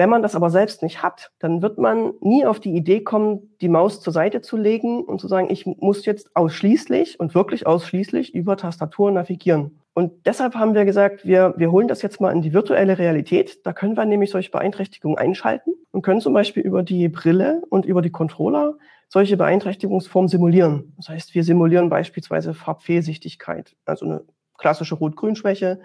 Wenn 0.00 0.08
man 0.08 0.22
das 0.22 0.34
aber 0.34 0.48
selbst 0.48 0.82
nicht 0.82 1.02
hat, 1.02 1.30
dann 1.40 1.60
wird 1.60 1.76
man 1.76 2.14
nie 2.22 2.46
auf 2.46 2.58
die 2.58 2.74
Idee 2.74 3.02
kommen, 3.02 3.54
die 3.60 3.68
Maus 3.68 4.00
zur 4.00 4.14
Seite 4.14 4.40
zu 4.40 4.56
legen 4.56 5.04
und 5.04 5.20
zu 5.20 5.28
sagen, 5.28 5.48
ich 5.50 5.66
muss 5.66 6.06
jetzt 6.06 6.34
ausschließlich 6.34 7.20
und 7.20 7.34
wirklich 7.34 7.66
ausschließlich 7.66 8.34
über 8.34 8.56
Tastatur 8.56 9.10
navigieren. 9.10 9.78
Und 9.92 10.24
deshalb 10.24 10.54
haben 10.54 10.72
wir 10.72 10.86
gesagt, 10.86 11.26
wir, 11.26 11.52
wir 11.58 11.70
holen 11.70 11.86
das 11.86 12.00
jetzt 12.00 12.18
mal 12.18 12.32
in 12.32 12.40
die 12.40 12.54
virtuelle 12.54 12.96
Realität. 12.96 13.66
Da 13.66 13.74
können 13.74 13.94
wir 13.94 14.06
nämlich 14.06 14.30
solche 14.30 14.50
Beeinträchtigungen 14.50 15.18
einschalten 15.18 15.74
und 15.90 16.00
können 16.00 16.22
zum 16.22 16.32
Beispiel 16.32 16.62
über 16.62 16.82
die 16.82 17.10
Brille 17.10 17.60
und 17.68 17.84
über 17.84 18.00
die 18.00 18.08
Controller 18.10 18.78
solche 19.10 19.36
Beeinträchtigungsformen 19.36 20.30
simulieren. 20.30 20.94
Das 20.96 21.10
heißt, 21.10 21.34
wir 21.34 21.44
simulieren 21.44 21.90
beispielsweise 21.90 22.54
Farbfehlsichtigkeit, 22.54 23.76
also 23.84 24.06
eine 24.06 24.22
klassische 24.56 24.94
Rot-Grün-Schwäche 24.94 25.80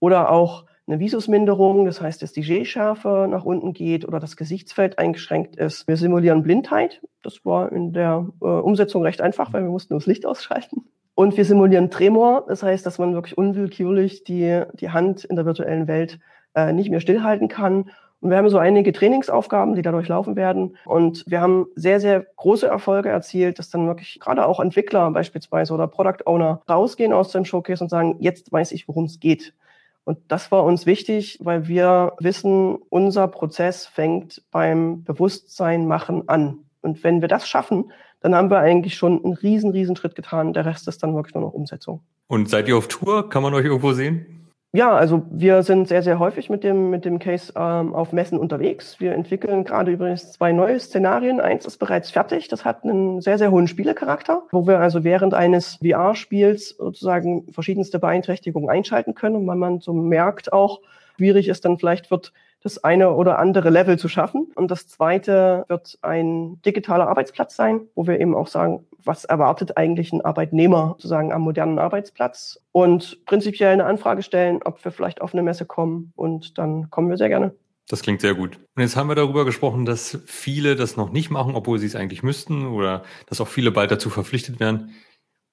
oder 0.00 0.30
auch 0.30 0.66
eine 0.86 0.98
Visusminderung, 1.00 1.86
das 1.86 2.00
heißt, 2.00 2.22
dass 2.22 2.32
die 2.32 2.42
G-Schärfe 2.42 3.26
nach 3.30 3.44
unten 3.44 3.72
geht 3.72 4.06
oder 4.06 4.20
das 4.20 4.36
Gesichtsfeld 4.36 4.98
eingeschränkt 4.98 5.56
ist. 5.56 5.88
Wir 5.88 5.96
simulieren 5.96 6.42
Blindheit. 6.42 7.00
Das 7.22 7.44
war 7.44 7.72
in 7.72 7.92
der 7.92 8.28
äh, 8.42 8.44
Umsetzung 8.44 9.02
recht 9.02 9.22
einfach, 9.22 9.52
weil 9.52 9.62
wir 9.62 9.70
mussten 9.70 9.94
das 9.94 10.06
Licht 10.06 10.26
ausschalten. 10.26 10.84
Und 11.14 11.36
wir 11.36 11.44
simulieren 11.44 11.90
Tremor, 11.90 12.44
das 12.48 12.62
heißt, 12.62 12.84
dass 12.84 12.98
man 12.98 13.14
wirklich 13.14 13.38
unwillkürlich 13.38 14.24
die, 14.24 14.62
die 14.74 14.90
Hand 14.90 15.24
in 15.24 15.36
der 15.36 15.46
virtuellen 15.46 15.86
Welt 15.86 16.18
äh, 16.54 16.72
nicht 16.72 16.90
mehr 16.90 17.00
stillhalten 17.00 17.48
kann. 17.48 17.90
Und 18.20 18.30
wir 18.30 18.36
haben 18.36 18.48
so 18.48 18.58
einige 18.58 18.92
Trainingsaufgaben, 18.92 19.74
die 19.74 19.82
dadurch 19.82 20.08
laufen 20.08 20.34
werden. 20.34 20.76
Und 20.84 21.24
wir 21.26 21.40
haben 21.40 21.66
sehr, 21.76 22.00
sehr 22.00 22.26
große 22.36 22.66
Erfolge 22.66 23.10
erzielt, 23.10 23.58
dass 23.58 23.70
dann 23.70 23.86
wirklich 23.86 24.18
gerade 24.18 24.46
auch 24.46 24.60
Entwickler 24.60 25.10
beispielsweise 25.10 25.72
oder 25.72 25.86
Product 25.86 26.26
Owner 26.26 26.62
rausgehen 26.68 27.12
aus 27.12 27.32
dem 27.32 27.44
Showcase 27.44 27.84
und 27.84 27.90
sagen, 27.90 28.16
jetzt 28.20 28.50
weiß 28.50 28.72
ich, 28.72 28.88
worum 28.88 29.04
es 29.04 29.20
geht. 29.20 29.54
Und 30.04 30.18
das 30.28 30.52
war 30.52 30.64
uns 30.64 30.86
wichtig, 30.86 31.38
weil 31.42 31.66
wir 31.66 32.12
wissen, 32.20 32.76
unser 32.90 33.26
Prozess 33.28 33.86
fängt 33.86 34.42
beim 34.50 35.02
Bewusstsein 35.02 35.86
machen 35.86 36.28
an. 36.28 36.58
Und 36.82 37.02
wenn 37.02 37.22
wir 37.22 37.28
das 37.28 37.48
schaffen, 37.48 37.90
dann 38.20 38.34
haben 38.34 38.50
wir 38.50 38.58
eigentlich 38.58 38.94
schon 38.94 39.24
einen 39.24 39.34
riesen, 39.34 39.70
riesen 39.70 39.96
Schritt 39.96 40.14
getan. 40.14 40.52
Der 40.52 40.66
Rest 40.66 40.86
ist 40.88 41.02
dann 41.02 41.14
wirklich 41.14 41.34
nur 41.34 41.44
noch 41.44 41.52
Umsetzung. 41.52 42.00
Und 42.26 42.48
seid 42.48 42.68
ihr 42.68 42.76
auf 42.76 42.88
Tour? 42.88 43.28
Kann 43.30 43.42
man 43.42 43.54
euch 43.54 43.64
irgendwo 43.64 43.92
sehen? 43.92 44.43
Ja, 44.74 44.92
also 44.92 45.22
wir 45.30 45.62
sind 45.62 45.86
sehr, 45.86 46.02
sehr 46.02 46.18
häufig 46.18 46.50
mit 46.50 46.64
dem, 46.64 46.90
mit 46.90 47.04
dem 47.04 47.20
Case 47.20 47.52
ähm, 47.54 47.94
auf 47.94 48.12
Messen 48.12 48.40
unterwegs. 48.40 48.98
Wir 48.98 49.12
entwickeln 49.12 49.62
gerade 49.62 49.92
übrigens 49.92 50.32
zwei 50.32 50.50
neue 50.50 50.80
Szenarien. 50.80 51.40
Eins 51.40 51.64
ist 51.64 51.78
bereits 51.78 52.10
fertig. 52.10 52.48
Das 52.48 52.64
hat 52.64 52.82
einen 52.82 53.20
sehr, 53.20 53.38
sehr 53.38 53.52
hohen 53.52 53.68
Spielecharakter, 53.68 54.42
wo 54.50 54.66
wir 54.66 54.80
also 54.80 55.04
während 55.04 55.32
eines 55.32 55.76
VR-Spiels 55.76 56.70
sozusagen 56.70 57.46
verschiedenste 57.52 58.00
Beeinträchtigungen 58.00 58.68
einschalten 58.68 59.14
können 59.14 59.36
und 59.36 59.46
wenn 59.46 59.58
man 59.58 59.78
so 59.78 59.92
merkt 59.92 60.52
auch, 60.52 60.80
schwierig 61.18 61.46
ist 61.46 61.64
dann 61.64 61.78
vielleicht 61.78 62.10
wird, 62.10 62.32
das 62.64 62.82
eine 62.82 63.12
oder 63.12 63.38
andere 63.38 63.68
Level 63.70 63.98
zu 63.98 64.08
schaffen. 64.08 64.50
Und 64.56 64.70
das 64.70 64.88
zweite 64.88 65.64
wird 65.68 65.98
ein 66.02 66.60
digitaler 66.62 67.08
Arbeitsplatz 67.08 67.54
sein, 67.54 67.82
wo 67.94 68.06
wir 68.06 68.18
eben 68.18 68.34
auch 68.34 68.48
sagen, 68.48 68.86
was 69.04 69.26
erwartet 69.26 69.76
eigentlich 69.76 70.12
ein 70.12 70.22
Arbeitnehmer 70.22 70.94
sozusagen 70.96 71.32
am 71.32 71.42
modernen 71.42 71.78
Arbeitsplatz 71.78 72.58
und 72.72 73.24
prinzipiell 73.26 73.74
eine 73.74 73.84
Anfrage 73.84 74.22
stellen, 74.22 74.60
ob 74.64 74.82
wir 74.82 74.92
vielleicht 74.92 75.20
auf 75.20 75.34
eine 75.34 75.42
Messe 75.42 75.66
kommen 75.66 76.12
und 76.16 76.56
dann 76.58 76.90
kommen 76.90 77.10
wir 77.10 77.18
sehr 77.18 77.28
gerne. 77.28 77.54
Das 77.86 78.00
klingt 78.00 78.22
sehr 78.22 78.34
gut. 78.34 78.58
Und 78.74 78.82
jetzt 78.82 78.96
haben 78.96 79.08
wir 79.08 79.14
darüber 79.14 79.44
gesprochen, 79.44 79.84
dass 79.84 80.18
viele 80.24 80.74
das 80.74 80.96
noch 80.96 81.12
nicht 81.12 81.30
machen, 81.30 81.54
obwohl 81.54 81.78
sie 81.78 81.86
es 81.86 81.96
eigentlich 81.96 82.22
müssten 82.22 82.66
oder 82.66 83.02
dass 83.26 83.42
auch 83.42 83.48
viele 83.48 83.72
bald 83.72 83.90
dazu 83.90 84.08
verpflichtet 84.08 84.58
werden. 84.58 84.94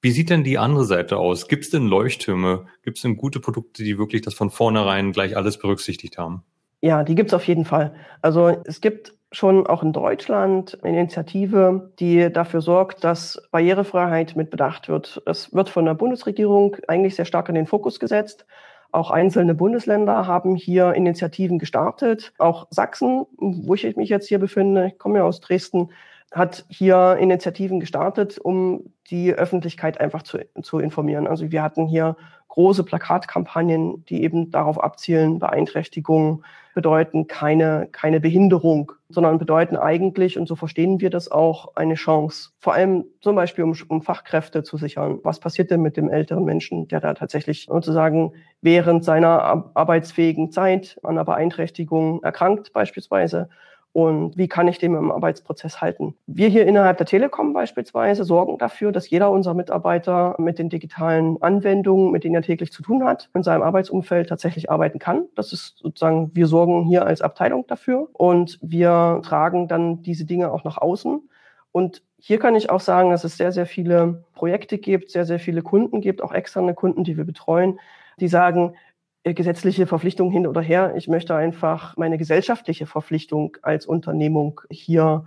Wie 0.01 0.11
sieht 0.11 0.29
denn 0.29 0.45
die 0.45 0.57
andere 0.57 0.85
Seite 0.85 1.17
aus? 1.17 1.49
Gibt 1.49 1.65
es 1.65 1.71
denn 1.71 1.87
Leuchttürme? 1.87 2.67
Gibt 2.83 2.97
es 2.97 3.03
denn 3.03 3.17
gute 3.17 3.41
Produkte, 3.41 3.83
die 3.83 3.97
wirklich 3.97 4.21
das 4.21 4.33
von 4.33 4.49
vornherein 4.49 5.11
gleich 5.11 5.35
alles 5.35 5.59
berücksichtigt 5.59 6.17
haben? 6.17 6.43
Ja, 6.81 7.03
die 7.03 7.15
gibt's 7.15 7.33
auf 7.33 7.47
jeden 7.47 7.65
Fall. 7.65 7.93
Also 8.21 8.49
es 8.65 8.81
gibt 8.81 9.13
schon 9.31 9.65
auch 9.65 9.83
in 9.83 9.93
Deutschland 9.93 10.77
eine 10.83 10.99
Initiative, 10.99 11.91
die 11.99 12.31
dafür 12.33 12.61
sorgt, 12.61 13.03
dass 13.03 13.41
Barrierefreiheit 13.51 14.35
mit 14.35 14.49
bedacht 14.49 14.89
wird. 14.89 15.21
Es 15.25 15.53
wird 15.53 15.69
von 15.69 15.85
der 15.85 15.93
Bundesregierung 15.93 16.75
eigentlich 16.87 17.15
sehr 17.15 17.25
stark 17.25 17.47
in 17.49 17.55
den 17.55 17.67
Fokus 17.67 17.99
gesetzt. 17.99 18.45
Auch 18.91 19.09
einzelne 19.09 19.55
Bundesländer 19.55 20.27
haben 20.27 20.55
hier 20.55 20.93
Initiativen 20.93 21.59
gestartet. 21.59 22.33
Auch 22.39 22.67
Sachsen, 22.71 23.25
wo 23.37 23.73
ich 23.75 23.95
mich 23.95 24.09
jetzt 24.09 24.27
hier 24.27 24.39
befinde, 24.39 24.87
ich 24.87 24.97
komme 24.97 25.19
ja 25.19 25.23
aus 25.23 25.39
Dresden, 25.39 25.91
hat 26.33 26.65
hier 26.69 27.17
Initiativen 27.19 27.79
gestartet, 27.79 28.37
um 28.37 28.93
die 29.09 29.33
Öffentlichkeit 29.33 29.99
einfach 29.99 30.23
zu, 30.23 30.39
zu 30.61 30.79
informieren. 30.79 31.27
Also 31.27 31.51
wir 31.51 31.61
hatten 31.61 31.87
hier 31.87 32.17
große 32.51 32.83
Plakatkampagnen, 32.83 34.03
die 34.05 34.23
eben 34.23 34.51
darauf 34.51 34.83
abzielen, 34.83 35.39
Beeinträchtigungen 35.39 36.43
bedeuten 36.73 37.27
keine, 37.27 37.87
keine 37.91 38.19
Behinderung, 38.19 38.91
sondern 39.09 39.39
bedeuten 39.39 39.77
eigentlich, 39.77 40.37
und 40.37 40.47
so 40.47 40.55
verstehen 40.55 40.99
wir 40.99 41.09
das 41.09 41.31
auch, 41.31 41.75
eine 41.75 41.95
Chance. 41.95 42.49
Vor 42.59 42.73
allem 42.73 43.05
zum 43.21 43.35
Beispiel, 43.35 43.63
um, 43.63 43.73
um 43.87 44.01
Fachkräfte 44.01 44.63
zu 44.63 44.77
sichern. 44.77 45.19
Was 45.23 45.39
passiert 45.39 45.71
denn 45.71 45.81
mit 45.81 45.95
dem 45.95 46.09
älteren 46.09 46.43
Menschen, 46.43 46.87
der 46.89 46.99
da 46.99 47.13
tatsächlich 47.13 47.67
sozusagen 47.69 48.33
während 48.61 49.05
seiner 49.05 49.71
arbeitsfähigen 49.73 50.51
Zeit 50.51 50.97
an 51.03 51.11
einer 51.11 51.25
Beeinträchtigung 51.25 52.21
erkrankt 52.21 52.73
beispielsweise 52.73 53.49
und 53.93 54.37
wie 54.37 54.47
kann 54.47 54.67
ich 54.67 54.77
dem 54.77 54.95
im 54.95 55.11
Arbeitsprozess 55.11 55.81
halten. 55.81 56.15
Wir 56.25 56.47
hier 56.47 56.65
innerhalb 56.65 56.97
der 56.97 57.05
Telekom 57.05 57.53
beispielsweise 57.53 58.23
sorgen 58.23 58.57
dafür, 58.57 58.91
dass 58.91 59.09
jeder 59.09 59.31
unserer 59.31 59.53
Mitarbeiter 59.53 60.35
mit 60.37 60.59
den 60.59 60.69
digitalen 60.69 61.41
Anwendungen, 61.41 62.11
mit 62.11 62.23
denen 62.23 62.35
er 62.35 62.41
täglich 62.41 62.71
zu 62.71 62.83
tun 62.83 63.03
hat, 63.03 63.29
in 63.33 63.43
seinem 63.43 63.63
Arbeitsumfeld 63.63 64.29
tatsächlich 64.29 64.71
arbeiten 64.71 64.99
kann. 64.99 65.25
Das 65.35 65.51
ist 65.51 65.77
sozusagen, 65.79 66.31
wir 66.33 66.47
sorgen 66.47 66.85
hier 66.85 67.05
als 67.05 67.21
Abteilung 67.21 67.65
dafür 67.67 68.07
und 68.13 68.59
wir 68.61 69.21
tragen 69.23 69.67
dann 69.67 70.01
diese 70.01 70.25
Dinge 70.25 70.51
auch 70.51 70.63
nach 70.63 70.77
außen. 70.77 71.27
Und 71.73 72.01
hier 72.17 72.39
kann 72.39 72.55
ich 72.55 72.69
auch 72.69 72.81
sagen, 72.81 73.09
dass 73.09 73.23
es 73.23 73.37
sehr, 73.37 73.51
sehr 73.51 73.65
viele 73.65 74.23
Projekte 74.33 74.77
gibt, 74.77 75.09
sehr, 75.09 75.25
sehr 75.25 75.39
viele 75.39 75.61
Kunden 75.61 76.01
gibt, 76.01 76.21
auch 76.21 76.33
externe 76.33 76.73
Kunden, 76.73 77.03
die 77.03 77.17
wir 77.17 77.23
betreuen, 77.25 77.79
die 78.19 78.27
sagen, 78.27 78.75
gesetzliche 79.23 79.85
Verpflichtung 79.85 80.31
hin 80.31 80.47
oder 80.47 80.61
her. 80.61 80.93
Ich 80.95 81.07
möchte 81.07 81.35
einfach 81.35 81.95
meine 81.97 82.17
gesellschaftliche 82.17 82.85
Verpflichtung 82.85 83.57
als 83.61 83.85
Unternehmung 83.85 84.61
hier 84.69 85.25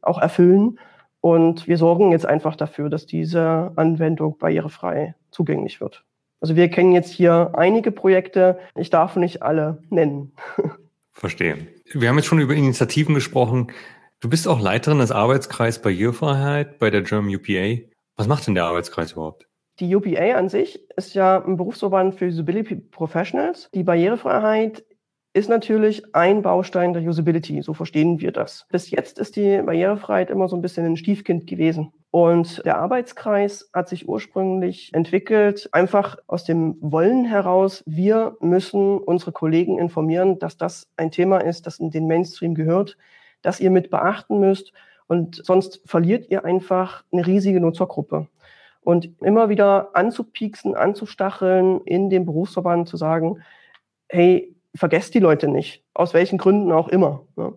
auch 0.00 0.20
erfüllen. 0.20 0.78
Und 1.20 1.68
wir 1.68 1.78
sorgen 1.78 2.12
jetzt 2.12 2.26
einfach 2.26 2.56
dafür, 2.56 2.88
dass 2.88 3.06
diese 3.06 3.72
Anwendung 3.76 4.38
barrierefrei 4.38 5.14
zugänglich 5.30 5.80
wird. 5.80 6.04
Also 6.40 6.56
wir 6.56 6.68
kennen 6.68 6.92
jetzt 6.92 7.12
hier 7.12 7.52
einige 7.54 7.92
Projekte. 7.92 8.58
Ich 8.74 8.90
darf 8.90 9.16
nicht 9.16 9.42
alle 9.42 9.82
nennen. 9.90 10.32
Verstehe. 11.12 11.68
Wir 11.92 12.08
haben 12.08 12.16
jetzt 12.16 12.26
schon 12.26 12.40
über 12.40 12.54
Initiativen 12.54 13.14
gesprochen. 13.14 13.70
Du 14.18 14.28
bist 14.28 14.48
auch 14.48 14.60
Leiterin 14.60 14.98
des 14.98 15.12
Arbeitskreises 15.12 15.82
Barrierefreiheit 15.82 16.78
bei 16.78 16.90
der 16.90 17.02
German 17.02 17.34
UPA. 17.34 17.82
Was 18.16 18.26
macht 18.26 18.46
denn 18.46 18.54
der 18.54 18.64
Arbeitskreis 18.64 19.12
überhaupt? 19.12 19.46
Die 19.82 19.96
UPA 19.96 20.38
an 20.38 20.48
sich 20.48 20.78
ist 20.96 21.12
ja 21.14 21.44
ein 21.44 21.56
Berufsverband 21.56 22.14
für 22.14 22.26
Usability 22.26 22.76
Professionals. 22.76 23.68
Die 23.74 23.82
Barrierefreiheit 23.82 24.84
ist 25.32 25.48
natürlich 25.48 26.14
ein 26.14 26.42
Baustein 26.42 26.92
der 26.92 27.02
Usability, 27.02 27.62
so 27.62 27.74
verstehen 27.74 28.20
wir 28.20 28.30
das. 28.30 28.64
Bis 28.70 28.92
jetzt 28.92 29.18
ist 29.18 29.34
die 29.34 29.60
Barrierefreiheit 29.60 30.30
immer 30.30 30.46
so 30.46 30.54
ein 30.54 30.62
bisschen 30.62 30.86
ein 30.86 30.96
Stiefkind 30.96 31.48
gewesen. 31.48 31.92
Und 32.12 32.64
der 32.64 32.78
Arbeitskreis 32.78 33.70
hat 33.74 33.88
sich 33.88 34.08
ursprünglich 34.08 34.94
entwickelt, 34.94 35.68
einfach 35.72 36.16
aus 36.28 36.44
dem 36.44 36.76
Wollen 36.80 37.24
heraus, 37.24 37.82
wir 37.84 38.36
müssen 38.38 38.98
unsere 38.98 39.32
Kollegen 39.32 39.80
informieren, 39.80 40.38
dass 40.38 40.56
das 40.56 40.86
ein 40.96 41.10
Thema 41.10 41.38
ist, 41.38 41.66
das 41.66 41.80
in 41.80 41.90
den 41.90 42.06
Mainstream 42.06 42.54
gehört, 42.54 42.96
das 43.42 43.58
ihr 43.58 43.72
mit 43.72 43.90
beachten 43.90 44.38
müsst. 44.38 44.72
Und 45.08 45.44
sonst 45.44 45.80
verliert 45.86 46.30
ihr 46.30 46.44
einfach 46.44 47.02
eine 47.10 47.26
riesige 47.26 47.60
Nutzergruppe 47.60 48.28
und 48.82 49.10
immer 49.22 49.48
wieder 49.48 49.90
anzupieksen, 49.94 50.74
anzustacheln, 50.74 51.80
in 51.82 52.10
dem 52.10 52.26
Berufsverband 52.26 52.88
zu 52.88 52.96
sagen, 52.96 53.42
hey, 54.08 54.54
vergesst 54.74 55.14
die 55.14 55.20
Leute 55.20 55.48
nicht, 55.48 55.84
aus 55.94 56.14
welchen 56.14 56.38
Gründen 56.38 56.72
auch 56.72 56.88
immer. 56.88 57.22
Ne? 57.36 57.54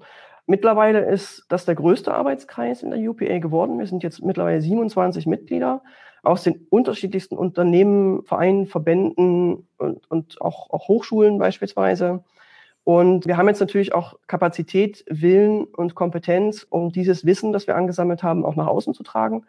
Mittlerweile 0.47 0.99
ist 0.99 1.45
das 1.49 1.65
der 1.65 1.75
größte 1.75 2.13
Arbeitskreis 2.13 2.83
in 2.83 2.91
der 2.91 2.99
UPA 2.99 3.39
geworden. 3.39 3.79
Wir 3.79 3.87
sind 3.87 4.03
jetzt 4.03 4.23
mittlerweile 4.23 4.61
27 4.61 5.25
Mitglieder 5.25 5.81
aus 6.21 6.43
den 6.43 6.67
unterschiedlichsten 6.69 7.35
Unternehmen, 7.35 8.23
Vereinen, 8.23 8.67
Verbänden 8.67 9.67
und, 9.77 10.09
und 10.09 10.41
auch, 10.41 10.69
auch 10.69 10.87
Hochschulen 10.87 11.39
beispielsweise. 11.39 12.23
Und 12.83 13.25
wir 13.25 13.37
haben 13.37 13.47
jetzt 13.47 13.59
natürlich 13.59 13.95
auch 13.95 14.19
Kapazität, 14.27 15.03
Willen 15.09 15.63
und 15.63 15.95
Kompetenz, 15.95 16.65
um 16.69 16.91
dieses 16.91 17.25
Wissen, 17.25 17.51
das 17.51 17.65
wir 17.65 17.75
angesammelt 17.75 18.21
haben, 18.21 18.45
auch 18.45 18.55
nach 18.55 18.67
außen 18.67 18.93
zu 18.93 19.01
tragen. 19.01 19.45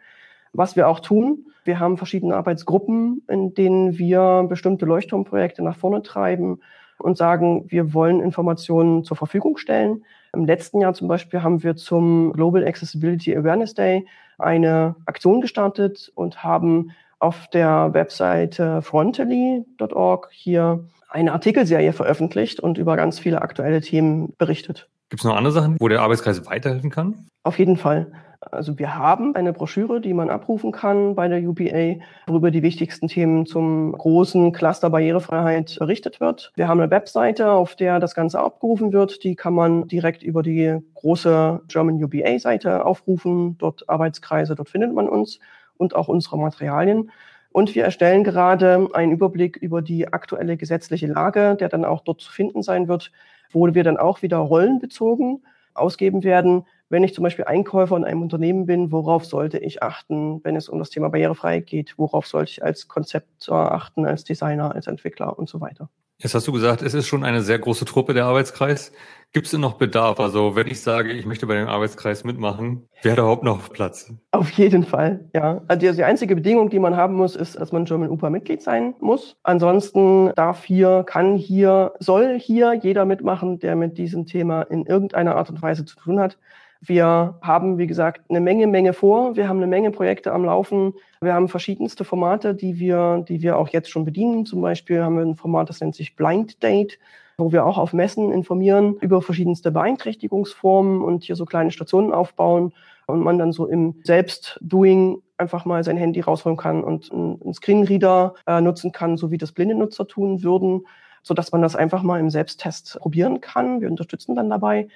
Was 0.57 0.75
wir 0.75 0.87
auch 0.87 1.01
tun, 1.01 1.45
wir 1.65 1.79
haben 1.79 1.97
verschiedene 1.97 2.35
Arbeitsgruppen, 2.35 3.21
in 3.27 3.53
denen 3.53 3.99
wir 3.99 4.43
bestimmte 4.49 4.87
Leuchtturmprojekte 4.87 5.61
nach 5.61 5.77
vorne 5.77 6.01
treiben 6.01 6.61
und 6.97 7.15
sagen, 7.15 7.65
wir 7.67 7.93
wollen 7.93 8.21
Informationen 8.21 9.03
zur 9.03 9.17
Verfügung 9.17 9.57
stellen. 9.57 10.03
Im 10.33 10.45
letzten 10.45 10.81
Jahr 10.81 10.95
zum 10.95 11.07
Beispiel 11.07 11.43
haben 11.43 11.61
wir 11.61 11.75
zum 11.75 12.33
Global 12.33 12.65
Accessibility 12.65 13.37
Awareness 13.37 13.75
Day 13.75 14.07
eine 14.39 14.95
Aktion 15.05 15.41
gestartet 15.41 16.11
und 16.15 16.43
haben 16.43 16.89
auf 17.19 17.47
der 17.49 17.93
Webseite 17.93 18.81
frontally.org 18.81 20.29
hier 20.31 20.87
eine 21.07 21.33
Artikelserie 21.33 21.93
veröffentlicht 21.93 22.59
und 22.59 22.79
über 22.79 22.95
ganz 22.95 23.19
viele 23.19 23.43
aktuelle 23.43 23.81
Themen 23.81 24.33
berichtet. 24.39 24.89
Gibt 25.09 25.21
es 25.21 25.25
noch 25.25 25.35
andere 25.35 25.53
Sachen, 25.53 25.77
wo 25.79 25.87
der 25.87 26.01
Arbeitskreis 26.01 26.47
weiterhelfen 26.47 26.89
kann? 26.89 27.27
Auf 27.43 27.59
jeden 27.59 27.77
Fall. 27.77 28.11
Also 28.39 28.77
wir 28.77 28.95
haben 28.95 29.35
eine 29.35 29.51
Broschüre, 29.51 29.99
die 29.99 30.13
man 30.13 30.29
abrufen 30.29 30.71
kann 30.71 31.15
bei 31.15 31.27
der 31.27 31.41
UPA, 31.41 32.03
worüber 32.27 32.51
die 32.51 32.61
wichtigsten 32.61 33.07
Themen 33.07 33.45
zum 33.45 33.93
großen 33.93 34.51
Cluster 34.51 34.89
Barrierefreiheit 34.89 35.77
berichtet 35.79 36.19
wird. 36.19 36.51
Wir 36.55 36.67
haben 36.67 36.79
eine 36.79 36.91
Webseite, 36.91 37.51
auf 37.51 37.75
der 37.75 37.99
das 37.99 38.13
Ganze 38.13 38.39
abgerufen 38.39 38.93
wird. 38.93 39.23
Die 39.23 39.35
kann 39.35 39.53
man 39.53 39.87
direkt 39.87 40.21
über 40.21 40.43
die 40.43 40.77
große 40.95 41.61
German 41.67 42.03
UPA-Seite 42.03 42.85
aufrufen. 42.85 43.57
Dort 43.57 43.89
Arbeitskreise, 43.89 44.55
dort 44.55 44.69
findet 44.69 44.93
man 44.93 45.09
uns 45.09 45.39
und 45.77 45.95
auch 45.95 46.07
unsere 46.07 46.37
Materialien. 46.37 47.11
Und 47.51 47.73
wir 47.73 47.85
erstellen 47.85 48.23
gerade 48.23 48.87
einen 48.93 49.13
Überblick 49.13 49.57
über 49.57 49.81
die 49.81 50.07
aktuelle 50.13 50.57
gesetzliche 50.57 51.07
Lage, 51.07 51.55
der 51.55 51.69
dann 51.69 51.85
auch 51.85 52.01
dort 52.01 52.21
zu 52.21 52.31
finden 52.31 52.61
sein 52.61 52.87
wird, 52.87 53.11
wo 53.51 53.73
wir 53.73 53.83
dann 53.83 53.97
auch 53.97 54.21
wieder 54.21 54.37
rollenbezogen 54.37 55.43
ausgeben 55.73 56.23
werden. 56.23 56.65
Wenn 56.89 57.03
ich 57.03 57.13
zum 57.13 57.23
Beispiel 57.23 57.45
Einkäufer 57.45 57.97
in 57.97 58.05
einem 58.05 58.21
Unternehmen 58.21 58.65
bin, 58.65 58.93
worauf 58.93 59.25
sollte 59.25 59.57
ich 59.57 59.83
achten, 59.83 60.41
wenn 60.45 60.55
es 60.55 60.69
um 60.69 60.79
das 60.79 60.89
Thema 60.89 61.09
Barrierefreiheit 61.09 61.67
geht? 61.67 61.95
Worauf 61.97 62.27
sollte 62.27 62.51
ich 62.51 62.63
als 62.63 62.87
Konzeptor 62.87 63.73
achten, 63.73 64.05
als 64.05 64.23
Designer, 64.23 64.73
als 64.73 64.87
Entwickler 64.87 65.37
und 65.37 65.49
so 65.49 65.59
weiter? 65.59 65.89
Jetzt 66.19 66.33
hast 66.33 66.47
du 66.47 66.51
gesagt, 66.51 66.81
es 66.81 66.95
ist 66.95 67.05
schon 67.05 67.23
eine 67.23 67.43
sehr 67.43 67.59
große 67.59 67.85
Truppe, 67.85 68.15
der 68.15 68.25
Arbeitskreis. 68.25 68.91
Gibt 69.33 69.45
es 69.45 69.51
denn 69.51 69.61
noch 69.61 69.73
Bedarf? 69.73 70.19
Also 70.19 70.55
wenn 70.55 70.65
ich 70.65 70.81
sage, 70.81 71.11
ich 71.11 71.27
möchte 71.27 71.45
bei 71.45 71.53
dem 71.53 71.67
Arbeitskreis 71.67 72.23
mitmachen, 72.23 72.87
wäre 73.03 73.17
da 73.17 73.21
überhaupt 73.23 73.43
noch 73.43 73.69
Platz? 73.71 74.11
Auf 74.31 74.49
jeden 74.51 74.83
Fall, 74.83 75.29
ja. 75.35 75.61
Also 75.67 75.91
die 75.91 76.03
einzige 76.03 76.35
Bedingung, 76.35 76.71
die 76.71 76.79
man 76.79 76.95
haben 76.95 77.13
muss, 77.13 77.35
ist, 77.35 77.59
dass 77.59 77.71
man 77.71 77.85
German 77.85 78.09
UPA-Mitglied 78.09 78.63
sein 78.63 78.95
muss. 78.99 79.35
Ansonsten 79.43 80.31
darf 80.35 80.63
hier, 80.63 81.03
kann 81.05 81.35
hier, 81.35 81.93
soll 81.99 82.39
hier 82.39 82.73
jeder 82.73 83.05
mitmachen, 83.05 83.59
der 83.59 83.75
mit 83.75 83.99
diesem 83.99 84.25
Thema 84.25 84.63
in 84.63 84.87
irgendeiner 84.87 85.35
Art 85.35 85.51
und 85.51 85.61
Weise 85.61 85.85
zu 85.85 85.97
tun 85.97 86.19
hat. 86.19 86.39
Wir 86.81 87.37
haben, 87.41 87.77
wie 87.77 87.87
gesagt, 87.87 88.21
eine 88.29 88.39
Menge, 88.39 88.67
Menge 88.67 88.93
vor. 88.93 89.35
Wir 89.35 89.49
haben 89.49 89.57
eine 89.57 89.67
Menge 89.67 89.91
Projekte 89.91 90.31
am 90.31 90.45
Laufen. 90.45 90.93
Wir 91.21 91.33
haben 91.33 91.49
verschiedenste 91.49 92.03
Formate, 92.03 92.53
die 92.53 92.79
wir, 92.79 93.25
die 93.27 93.41
wir 93.41 93.57
auch 93.57 93.69
jetzt 93.69 93.89
schon 93.89 94.05
bedienen. 94.05 94.45
Zum 94.45 94.61
Beispiel 94.61 95.01
haben 95.01 95.15
wir 95.15 95.23
ein 95.23 95.35
Format, 95.35 95.69
das 95.69 95.81
nennt 95.81 95.95
sich 95.95 96.15
Blind 96.15 96.61
Date, 96.61 96.99
wo 97.37 97.51
wir 97.51 97.65
auch 97.65 97.77
auf 97.77 97.93
Messen 97.93 98.31
informieren 98.31 98.95
über 99.01 99.21
verschiedenste 99.21 99.71
Beeinträchtigungsformen 99.71 101.01
und 101.01 101.23
hier 101.23 101.35
so 101.35 101.45
kleine 101.45 101.71
Stationen 101.71 102.13
aufbauen 102.13 102.73
und 103.07 103.21
man 103.21 103.37
dann 103.39 103.51
so 103.51 103.65
im 103.65 103.95
Selbstdoing 104.03 105.21
einfach 105.37 105.65
mal 105.65 105.83
sein 105.83 105.97
Handy 105.97 106.19
rausholen 106.21 106.57
kann 106.57 106.83
und 106.83 107.11
einen 107.11 107.53
Screenreader 107.53 108.35
äh, 108.45 108.61
nutzen 108.61 108.91
kann, 108.91 109.17
so 109.17 109.31
wie 109.31 109.37
das 109.37 109.51
blinde 109.51 109.75
Nutzer 109.75 110.07
tun 110.07 110.43
würden, 110.43 110.85
so 111.23 111.33
dass 111.33 111.51
man 111.51 111.61
das 111.61 111.75
einfach 111.75 112.03
mal 112.03 112.19
im 112.19 112.29
Selbsttest 112.29 112.97
probieren 112.99 113.39
kann. 113.39 113.81
Wir 113.81 113.89
unterstützen 113.89 114.35
dann 114.35 114.49
dabei. 114.49 114.87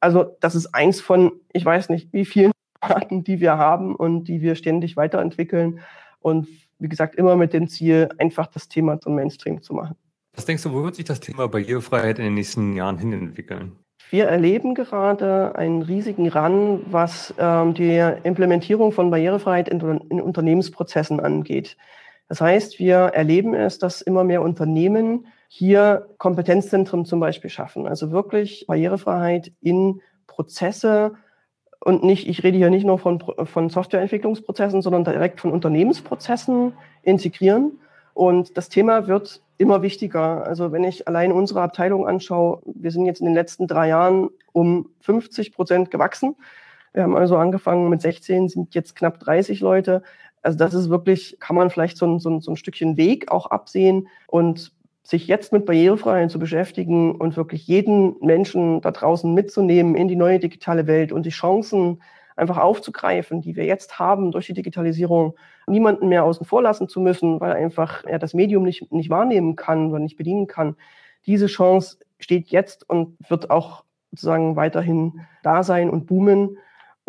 Also 0.00 0.36
das 0.40 0.54
ist 0.54 0.74
eins 0.74 1.00
von, 1.00 1.32
ich 1.52 1.64
weiß 1.64 1.90
nicht, 1.90 2.12
wie 2.12 2.24
vielen 2.24 2.52
Arten, 2.80 3.24
die 3.24 3.40
wir 3.40 3.58
haben 3.58 3.94
und 3.94 4.24
die 4.24 4.40
wir 4.40 4.54
ständig 4.54 4.96
weiterentwickeln. 4.96 5.80
Und 6.20 6.48
wie 6.78 6.88
gesagt, 6.88 7.14
immer 7.14 7.36
mit 7.36 7.52
dem 7.52 7.68
Ziel, 7.68 8.08
einfach 8.18 8.46
das 8.46 8.68
Thema 8.68 9.00
zum 9.00 9.14
Mainstream 9.14 9.62
zu 9.62 9.74
machen. 9.74 9.96
Was 10.34 10.46
denkst 10.46 10.62
du, 10.62 10.72
wo 10.72 10.82
wird 10.82 10.94
sich 10.94 11.04
das 11.04 11.20
Thema 11.20 11.48
Barrierefreiheit 11.48 12.18
in 12.18 12.24
den 12.24 12.34
nächsten 12.34 12.74
Jahren 12.74 12.98
hin 12.98 13.12
entwickeln? 13.12 13.76
Wir 14.10 14.26
erleben 14.26 14.74
gerade 14.74 15.54
einen 15.54 15.82
riesigen 15.82 16.28
Run, 16.28 16.80
was 16.90 17.34
ähm, 17.38 17.74
die 17.74 17.98
Implementierung 18.24 18.92
von 18.92 19.10
Barrierefreiheit 19.10 19.68
in, 19.68 19.80
in 19.80 20.20
Unternehmensprozessen 20.20 21.20
angeht. 21.20 21.76
Das 22.30 22.40
heißt, 22.40 22.78
wir 22.78 22.96
erleben 22.96 23.54
es, 23.54 23.80
dass 23.80 24.02
immer 24.02 24.22
mehr 24.22 24.40
Unternehmen 24.40 25.26
hier 25.48 26.06
Kompetenzzentren 26.16 27.04
zum 27.04 27.18
Beispiel 27.18 27.50
schaffen. 27.50 27.88
Also 27.88 28.12
wirklich 28.12 28.66
Barrierefreiheit 28.68 29.50
in 29.60 30.00
Prozesse 30.28 31.16
und 31.80 32.04
nicht, 32.04 32.28
ich 32.28 32.44
rede 32.44 32.56
hier 32.56 32.70
nicht 32.70 32.86
nur 32.86 33.00
von, 33.00 33.20
von 33.46 33.68
Softwareentwicklungsprozessen, 33.68 34.80
sondern 34.80 35.02
direkt 35.02 35.40
von 35.40 35.50
Unternehmensprozessen 35.50 36.74
integrieren. 37.02 37.80
Und 38.14 38.56
das 38.56 38.68
Thema 38.68 39.08
wird 39.08 39.42
immer 39.58 39.82
wichtiger. 39.82 40.46
Also 40.46 40.70
wenn 40.70 40.84
ich 40.84 41.08
allein 41.08 41.32
unsere 41.32 41.62
Abteilung 41.62 42.06
anschaue, 42.06 42.62
wir 42.64 42.92
sind 42.92 43.06
jetzt 43.06 43.18
in 43.18 43.26
den 43.26 43.34
letzten 43.34 43.66
drei 43.66 43.88
Jahren 43.88 44.30
um 44.52 44.88
50 45.00 45.52
Prozent 45.52 45.90
gewachsen. 45.90 46.36
Wir 46.92 47.02
haben 47.02 47.16
also 47.16 47.36
angefangen 47.36 47.88
mit 47.88 48.02
16, 48.02 48.48
sind 48.48 48.72
jetzt 48.76 48.94
knapp 48.94 49.18
30 49.18 49.58
Leute. 49.58 50.04
Also 50.42 50.58
das 50.58 50.74
ist 50.74 50.90
wirklich, 50.90 51.36
kann 51.40 51.56
man 51.56 51.70
vielleicht 51.70 51.96
so 51.96 52.06
ein, 52.06 52.18
so 52.18 52.30
ein, 52.30 52.40
so 52.40 52.52
ein 52.52 52.56
Stückchen 52.56 52.96
Weg 52.96 53.30
auch 53.30 53.46
absehen. 53.46 54.08
Und 54.26 54.72
sich 55.02 55.26
jetzt 55.26 55.52
mit 55.52 55.66
Barrierefreiheit 55.66 56.30
zu 56.30 56.38
beschäftigen 56.38 57.16
und 57.16 57.36
wirklich 57.36 57.66
jeden 57.66 58.14
Menschen 58.20 58.80
da 58.80 58.92
draußen 58.92 59.32
mitzunehmen 59.32 59.96
in 59.96 60.08
die 60.08 60.16
neue 60.16 60.38
digitale 60.38 60.86
Welt 60.86 61.10
und 61.10 61.26
die 61.26 61.30
Chancen 61.30 62.00
einfach 62.36 62.58
aufzugreifen, 62.58 63.40
die 63.40 63.56
wir 63.56 63.64
jetzt 63.64 63.98
haben 63.98 64.30
durch 64.30 64.46
die 64.46 64.54
Digitalisierung, 64.54 65.34
niemanden 65.66 66.08
mehr 66.08 66.24
außen 66.24 66.46
vor 66.46 66.62
lassen 66.62 66.88
zu 66.88 67.00
müssen, 67.00 67.40
weil 67.40 67.52
einfach 67.52 68.04
er 68.04 68.18
das 68.18 68.34
Medium 68.34 68.62
nicht, 68.62 68.90
nicht 68.92 69.10
wahrnehmen 69.10 69.56
kann 69.56 69.90
oder 69.90 69.98
nicht 69.98 70.16
bedienen 70.16 70.46
kann. 70.46 70.76
Diese 71.26 71.46
Chance 71.46 71.98
steht 72.18 72.48
jetzt 72.48 72.88
und 72.88 73.16
wird 73.28 73.50
auch 73.50 73.84
sozusagen 74.10 74.56
weiterhin 74.56 75.20
da 75.42 75.62
sein 75.62 75.90
und 75.90 76.06
boomen. 76.06 76.56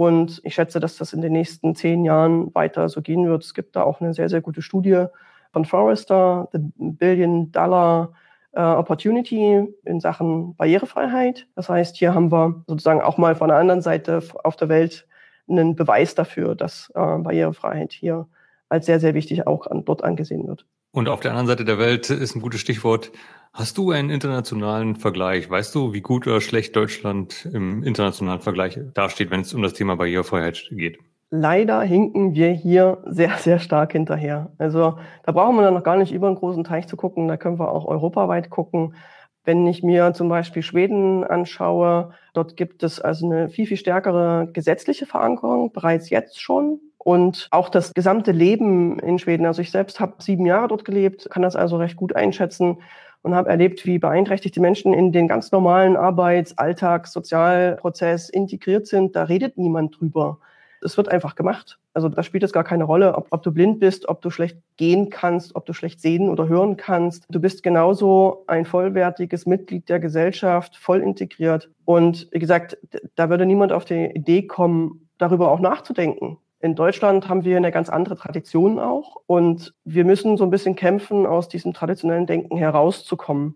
Und 0.01 0.41
ich 0.43 0.55
schätze, 0.55 0.79
dass 0.79 0.97
das 0.97 1.13
in 1.13 1.21
den 1.21 1.31
nächsten 1.31 1.75
zehn 1.75 2.03
Jahren 2.03 2.55
weiter 2.55 2.89
so 2.89 3.03
gehen 3.03 3.27
wird. 3.27 3.43
Es 3.43 3.53
gibt 3.53 3.75
da 3.75 3.83
auch 3.83 4.01
eine 4.01 4.15
sehr, 4.15 4.29
sehr 4.29 4.41
gute 4.41 4.63
Studie, 4.63 5.05
von 5.53 5.63
Forrester, 5.63 6.49
The 6.53 6.59
Billion 6.75 7.51
Dollar 7.51 8.11
äh, 8.53 8.61
Opportunity 8.61 9.63
in 9.85 9.99
Sachen 9.99 10.55
Barrierefreiheit. 10.55 11.45
Das 11.55 11.69
heißt, 11.69 11.97
hier 11.97 12.15
haben 12.15 12.31
wir 12.31 12.63
sozusagen 12.65 13.01
auch 13.01 13.19
mal 13.19 13.35
von 13.35 13.49
der 13.49 13.57
anderen 13.57 13.83
Seite 13.83 14.23
auf 14.43 14.55
der 14.55 14.69
Welt 14.69 15.07
einen 15.47 15.75
Beweis 15.75 16.15
dafür, 16.15 16.55
dass 16.55 16.89
äh, 16.95 17.17
Barrierefreiheit 17.19 17.93
hier 17.93 18.27
als 18.69 18.87
sehr, 18.87 18.99
sehr 18.99 19.13
wichtig 19.13 19.45
auch 19.45 19.67
an, 19.67 19.85
dort 19.85 20.03
angesehen 20.03 20.47
wird. 20.47 20.65
Und 20.91 21.09
auf 21.09 21.21
der 21.21 21.31
anderen 21.31 21.47
Seite 21.47 21.65
der 21.65 21.79
Welt 21.79 22.09
ist 22.09 22.35
ein 22.35 22.41
gutes 22.41 22.59
Stichwort. 22.59 23.11
Hast 23.53 23.77
du 23.77 23.91
einen 23.91 24.09
internationalen 24.09 24.95
Vergleich? 24.95 25.49
Weißt 25.49 25.73
du, 25.73 25.93
wie 25.93 26.01
gut 26.01 26.27
oder 26.27 26.41
schlecht 26.41 26.75
Deutschland 26.75 27.49
im 27.53 27.83
internationalen 27.83 28.41
Vergleich 28.41 28.79
dasteht, 28.93 29.31
wenn 29.31 29.41
es 29.41 29.53
um 29.53 29.61
das 29.61 29.73
Thema 29.73 29.95
Barrierefreiheit 29.95 30.69
geht? 30.71 30.99
leider 31.31 31.81
hinken 31.81 32.35
wir 32.35 32.51
hier 32.51 33.01
sehr, 33.05 33.37
sehr 33.37 33.59
stark 33.59 33.93
hinterher. 33.93 34.51
Also 34.57 34.99
da 35.23 35.31
brauchen 35.31 35.55
wir 35.55 35.63
dann 35.63 35.73
noch 35.73 35.83
gar 35.83 35.95
nicht 35.95 36.11
über 36.11 36.27
einen 36.27 36.35
großen 36.35 36.63
Teich 36.63 36.87
zu 36.87 36.97
gucken, 36.97 37.27
da 37.27 37.37
können 37.37 37.57
wir 37.57 37.71
auch 37.71 37.85
europaweit 37.85 38.49
gucken. 38.49 38.95
Wenn 39.43 39.65
ich 39.65 39.81
mir 39.81 40.13
zum 40.13 40.29
Beispiel 40.29 40.61
Schweden 40.61 41.23
anschaue, 41.23 42.11
dort 42.33 42.57
gibt 42.57 42.83
es 42.83 42.99
also 42.99 43.25
eine 43.25 43.49
viel, 43.49 43.65
viel 43.65 43.77
stärkere 43.77 44.49
gesetzliche 44.53 45.07
Verankerung, 45.07 45.71
bereits 45.71 46.11
jetzt 46.11 46.39
schon. 46.39 46.79
Und 47.03 47.47
auch 47.49 47.69
das 47.69 47.95
gesamte 47.95 48.31
Leben 48.31 48.99
in 48.99 49.17
Schweden. 49.17 49.47
Also 49.47 49.61
ich 49.61 49.71
selbst 49.71 49.99
habe 49.99 50.15
sieben 50.19 50.45
Jahre 50.45 50.67
dort 50.67 50.85
gelebt, 50.85 51.27
kann 51.31 51.41
das 51.41 51.55
also 51.55 51.77
recht 51.77 51.95
gut 51.95 52.15
einschätzen 52.15 52.77
und 53.23 53.33
habe 53.33 53.49
erlebt, 53.49 53.87
wie 53.87 53.97
beeinträchtigte 53.97 54.61
Menschen 54.61 54.93
in 54.93 55.11
den 55.11 55.27
ganz 55.27 55.51
normalen 55.51 55.97
Arbeits-, 55.97 56.57
Alltags-, 56.59 57.11
Sozialprozess 57.11 58.29
integriert 58.29 58.85
sind. 58.85 59.15
Da 59.15 59.23
redet 59.23 59.57
niemand 59.57 59.99
drüber. 59.99 60.37
Es 60.83 60.95
wird 60.95 61.09
einfach 61.09 61.33
gemacht. 61.33 61.79
Also 61.95 62.07
da 62.07 62.21
spielt 62.21 62.43
es 62.43 62.53
gar 62.53 62.63
keine 62.63 62.83
Rolle, 62.83 63.15
ob, 63.15 63.27
ob, 63.31 63.41
du 63.41 63.51
blind 63.51 63.79
bist, 63.79 64.07
ob 64.07 64.21
du 64.21 64.29
schlecht 64.29 64.57
gehen 64.77 65.09
kannst, 65.09 65.55
ob 65.55 65.65
du 65.65 65.73
schlecht 65.73 66.01
sehen 66.01 66.29
oder 66.29 66.47
hören 66.47 66.77
kannst. 66.77 67.25
Du 67.29 67.39
bist 67.39 67.63
genauso 67.63 68.43
ein 68.45 68.65
vollwertiges 68.65 69.47
Mitglied 69.47 69.89
der 69.89 69.99
Gesellschaft, 69.99 70.75
voll 70.77 71.01
integriert. 71.01 71.71
Und 71.83 72.27
wie 72.31 72.39
gesagt, 72.39 72.77
da 73.15 73.29
würde 73.31 73.47
niemand 73.47 73.71
auf 73.71 73.85
die 73.85 74.05
Idee 74.05 74.43
kommen, 74.45 75.07
darüber 75.17 75.51
auch 75.51 75.59
nachzudenken. 75.59 76.37
In 76.61 76.75
Deutschland 76.75 77.27
haben 77.27 77.43
wir 77.43 77.57
eine 77.57 77.71
ganz 77.71 77.89
andere 77.89 78.15
Tradition 78.15 78.79
auch 78.79 79.17
und 79.25 79.73
wir 79.83 80.05
müssen 80.05 80.37
so 80.37 80.43
ein 80.43 80.51
bisschen 80.51 80.75
kämpfen, 80.75 81.25
aus 81.25 81.47
diesem 81.47 81.73
traditionellen 81.73 82.27
Denken 82.27 82.55
herauszukommen. 82.55 83.55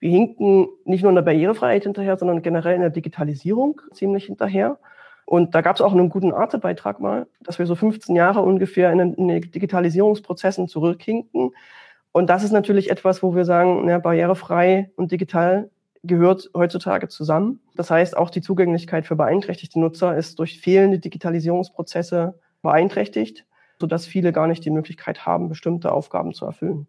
Wir 0.00 0.10
hinken 0.10 0.68
nicht 0.84 1.02
nur 1.02 1.10
in 1.10 1.16
der 1.16 1.22
Barrierefreiheit 1.22 1.82
hinterher, 1.82 2.16
sondern 2.16 2.40
generell 2.40 2.76
in 2.76 2.80
der 2.80 2.90
Digitalisierung 2.90 3.82
ziemlich 3.92 4.26
hinterher. 4.26 4.78
Und 5.26 5.54
da 5.54 5.60
gab 5.60 5.76
es 5.76 5.82
auch 5.82 5.92
einen 5.92 6.08
guten 6.08 6.32
Arte-Beitrag 6.32 7.00
mal, 7.00 7.26
dass 7.40 7.58
wir 7.58 7.66
so 7.66 7.74
15 7.74 8.16
Jahre 8.16 8.40
ungefähr 8.40 8.90
in 8.92 8.98
den, 8.98 9.14
in 9.14 9.28
den 9.28 9.40
Digitalisierungsprozessen 9.42 10.68
zurückhinken. 10.68 11.50
Und 12.12 12.30
das 12.30 12.44
ist 12.44 12.52
natürlich 12.52 12.90
etwas, 12.90 13.22
wo 13.22 13.34
wir 13.34 13.44
sagen, 13.44 13.82
na, 13.84 13.98
barrierefrei 13.98 14.90
und 14.96 15.12
digital 15.12 15.70
gehört 16.02 16.50
heutzutage 16.54 17.08
zusammen. 17.08 17.60
Das 17.74 17.90
heißt, 17.90 18.16
auch 18.16 18.30
die 18.30 18.40
Zugänglichkeit 18.40 19.06
für 19.06 19.16
beeinträchtigte 19.16 19.80
Nutzer 19.80 20.16
ist 20.16 20.38
durch 20.38 20.60
fehlende 20.60 20.98
Digitalisierungsprozesse 20.98 22.38
beeinträchtigt, 22.62 23.46
sodass 23.80 24.06
viele 24.06 24.32
gar 24.32 24.46
nicht 24.46 24.64
die 24.64 24.70
Möglichkeit 24.70 25.26
haben, 25.26 25.48
bestimmte 25.48 25.92
Aufgaben 25.92 26.34
zu 26.34 26.46
erfüllen. 26.46 26.86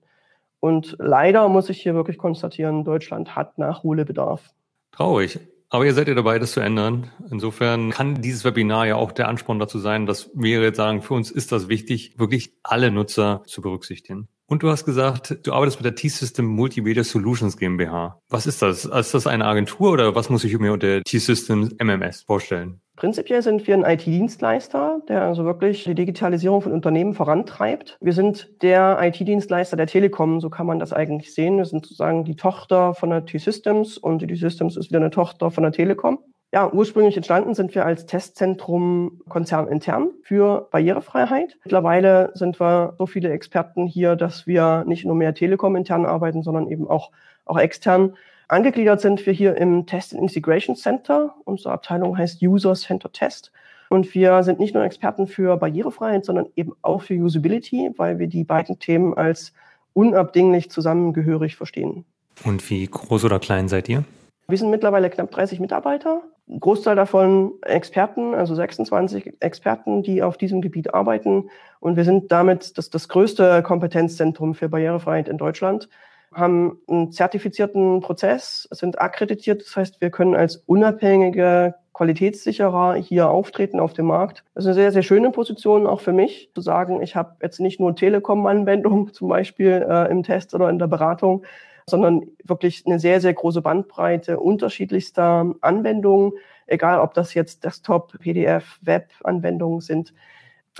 Und 0.59 0.95
leider 0.99 1.47
muss 1.47 1.69
ich 1.69 1.81
hier 1.81 1.95
wirklich 1.95 2.17
konstatieren, 2.17 2.83
Deutschland 2.83 3.35
hat 3.35 3.57
Nachholbedarf. 3.57 4.49
Traurig. 4.91 5.39
Aber 5.71 5.85
ihr 5.85 5.93
seid 5.93 6.07
ja 6.07 6.15
dabei, 6.15 6.39
das 6.39 6.53
zu 6.53 6.61
ändern. 6.61 7.11
Insofern 7.29 7.91
kann 7.91 8.21
dieses 8.21 8.43
Webinar 8.43 8.87
ja 8.87 8.95
auch 8.95 9.11
der 9.11 9.27
Ansporn 9.27 9.59
dazu 9.59 9.77
sein, 9.77 10.07
dass 10.07 10.31
wir 10.33 10.61
jetzt 10.61 10.77
sagen, 10.77 11.03
für 11.03 11.13
uns 11.13 11.29
ist 11.29 11.51
das 11.51 11.69
wichtig, 11.69 12.17
wirklich 12.17 12.53
alle 12.63 12.89
Nutzer 12.89 13.43
zu 13.45 13.61
berücksichtigen. 13.61 14.27
Und 14.49 14.63
du 14.63 14.69
hast 14.71 14.83
gesagt, 14.83 15.45
du 15.45 15.53
arbeitest 15.53 15.77
mit 15.77 15.85
der 15.85 15.93
T-System 15.93 16.43
Multimedia 16.43 17.03
Solutions 17.03 17.55
GmbH. 17.55 18.19
Was 18.29 18.47
ist 18.47 18.63
das? 18.63 18.83
Ist 18.83 19.13
das 19.13 19.27
eine 19.27 19.45
Agentur 19.45 19.91
oder 19.91 20.15
was 20.15 20.31
muss 20.31 20.43
ich 20.43 20.57
mir 20.57 20.73
unter 20.73 21.03
T-Systems 21.03 21.75
MMS 21.79 22.23
vorstellen? 22.23 22.81
Prinzipiell 22.95 23.43
sind 23.43 23.67
wir 23.67 23.75
ein 23.75 23.85
IT-Dienstleister, 23.85 25.03
der 25.07 25.21
also 25.21 25.45
wirklich 25.45 25.83
die 25.83 25.93
Digitalisierung 25.93 26.63
von 26.63 26.71
Unternehmen 26.71 27.13
vorantreibt. 27.13 27.99
Wir 28.01 28.13
sind 28.13 28.49
der 28.63 28.97
IT-Dienstleister 28.99 29.77
der 29.77 29.85
Telekom, 29.85 30.41
so 30.41 30.49
kann 30.49 30.65
man 30.65 30.79
das 30.79 30.93
eigentlich 30.93 31.31
sehen. 31.31 31.57
Wir 31.57 31.65
sind 31.65 31.85
sozusagen 31.85 32.25
die 32.25 32.35
Tochter 32.35 32.95
von 32.95 33.11
der 33.11 33.27
T-Systems 33.27 33.99
und 33.99 34.23
die 34.23 34.27
T-Systems 34.27 34.77
ist 34.77 34.89
wieder 34.89 34.99
eine 34.99 35.11
Tochter 35.11 35.51
von 35.51 35.61
der 35.61 35.73
Telekom. 35.73 36.17
Ja, 36.51 36.71
ursprünglich 36.71 37.15
entstanden 37.15 37.53
sind 37.53 37.75
wir 37.75 37.85
als 37.85 38.07
Testzentrum 38.07 39.21
konzernintern 39.29 40.09
für 40.23 40.67
Barrierefreiheit. 40.71 41.57
Mittlerweile 41.63 42.31
sind 42.33 42.59
wir 42.59 42.95
so 42.97 43.05
viele 43.05 43.29
Experten 43.29 43.85
hier, 43.85 44.15
dass 44.15 44.47
wir 44.47 44.83
nicht 44.87 45.05
nur 45.05 45.15
mehr 45.15 45.35
Telekom 45.35 45.75
intern 45.75 46.05
arbeiten, 46.05 46.41
sondern 46.41 46.67
eben 46.67 46.87
auch, 46.87 47.11
auch 47.45 47.59
extern 47.59 48.15
Angegliedert 48.49 48.99
sind 48.99 49.23
wir 49.27 49.31
hier 49.31 49.55
im 49.57 49.85
Test 49.85 50.11
Integration 50.11 50.75
Center. 50.75 51.35
Unsere 51.45 51.71
Abteilung 51.71 52.17
heißt 52.17 52.41
User 52.41 52.73
Center 52.73 53.11
Test. 53.11 53.51
Und 53.89 54.15
wir 54.15 54.41
sind 54.41 54.59
nicht 54.59 54.73
nur 54.73 54.83
Experten 54.83 55.27
für 55.27 55.55
Barrierefreiheit, 55.55 56.25
sondern 56.25 56.47
eben 56.55 56.73
auch 56.81 57.03
für 57.03 57.13
Usability, 57.13 57.91
weil 57.97 58.17
wir 58.17 58.25
die 58.25 58.43
beiden 58.43 58.79
Themen 58.79 59.13
als 59.13 59.53
unabdinglich 59.93 60.71
zusammengehörig 60.71 61.57
verstehen. 61.57 62.05
Und 62.43 62.67
wie 62.71 62.87
groß 62.87 63.25
oder 63.25 63.37
klein 63.37 63.67
seid 63.67 63.87
ihr? 63.87 64.03
Wir 64.49 64.57
sind 64.57 64.71
mittlerweile 64.71 65.11
knapp 65.11 65.29
30 65.29 65.59
Mitarbeiter. 65.59 66.23
Ein 66.49 66.59
Großteil 66.59 66.95
davon 66.95 67.53
Experten, 67.61 68.33
also 68.33 68.55
26 68.55 69.33
Experten, 69.39 70.01
die 70.01 70.23
auf 70.23 70.37
diesem 70.37 70.61
Gebiet 70.61 70.91
arbeiten. 70.91 71.51
Und 71.79 71.97
wir 71.97 72.03
sind 72.03 72.31
damit 72.31 72.77
das, 72.79 72.89
das 72.89 73.07
größte 73.07 73.61
Kompetenzzentrum 73.61 74.55
für 74.55 74.67
Barrierefreiheit 74.67 75.29
in 75.29 75.37
Deutschland 75.37 75.87
haben 76.33 76.79
einen 76.87 77.11
zertifizierten 77.11 78.01
Prozess, 78.01 78.67
sind 78.71 78.99
akkreditiert. 78.99 79.61
Das 79.61 79.75
heißt, 79.75 80.01
wir 80.01 80.09
können 80.09 80.35
als 80.35 80.57
unabhängige 80.57 81.75
Qualitätssicherer 81.93 82.95
hier 82.95 83.29
auftreten 83.29 83.79
auf 83.79 83.93
dem 83.93 84.05
Markt. 84.05 84.43
Das 84.53 84.63
ist 84.63 84.67
eine 84.67 84.75
sehr, 84.75 84.91
sehr 84.91 85.03
schöne 85.03 85.31
Position 85.31 85.87
auch 85.87 86.01
für 86.01 86.13
mich, 86.13 86.51
zu 86.53 86.61
sagen, 86.61 87.01
ich 87.01 87.15
habe 87.15 87.35
jetzt 87.41 87.59
nicht 87.59 87.79
nur 87.79 87.95
Telekom-Anwendungen 87.95 89.13
zum 89.13 89.27
Beispiel 89.27 89.85
äh, 89.89 90.09
im 90.11 90.23
Test 90.23 90.53
oder 90.53 90.69
in 90.69 90.79
der 90.79 90.87
Beratung, 90.87 91.43
sondern 91.89 92.25
wirklich 92.43 92.83
eine 92.85 92.99
sehr, 92.99 93.21
sehr 93.21 93.33
große 93.33 93.61
Bandbreite 93.61 94.39
unterschiedlichster 94.39 95.53
Anwendungen, 95.61 96.33
egal 96.67 96.99
ob 96.99 97.13
das 97.13 97.33
jetzt 97.33 97.63
Desktop, 97.63 98.17
PDF, 98.19 98.79
Web-Anwendungen 98.81 99.81
sind 99.81 100.13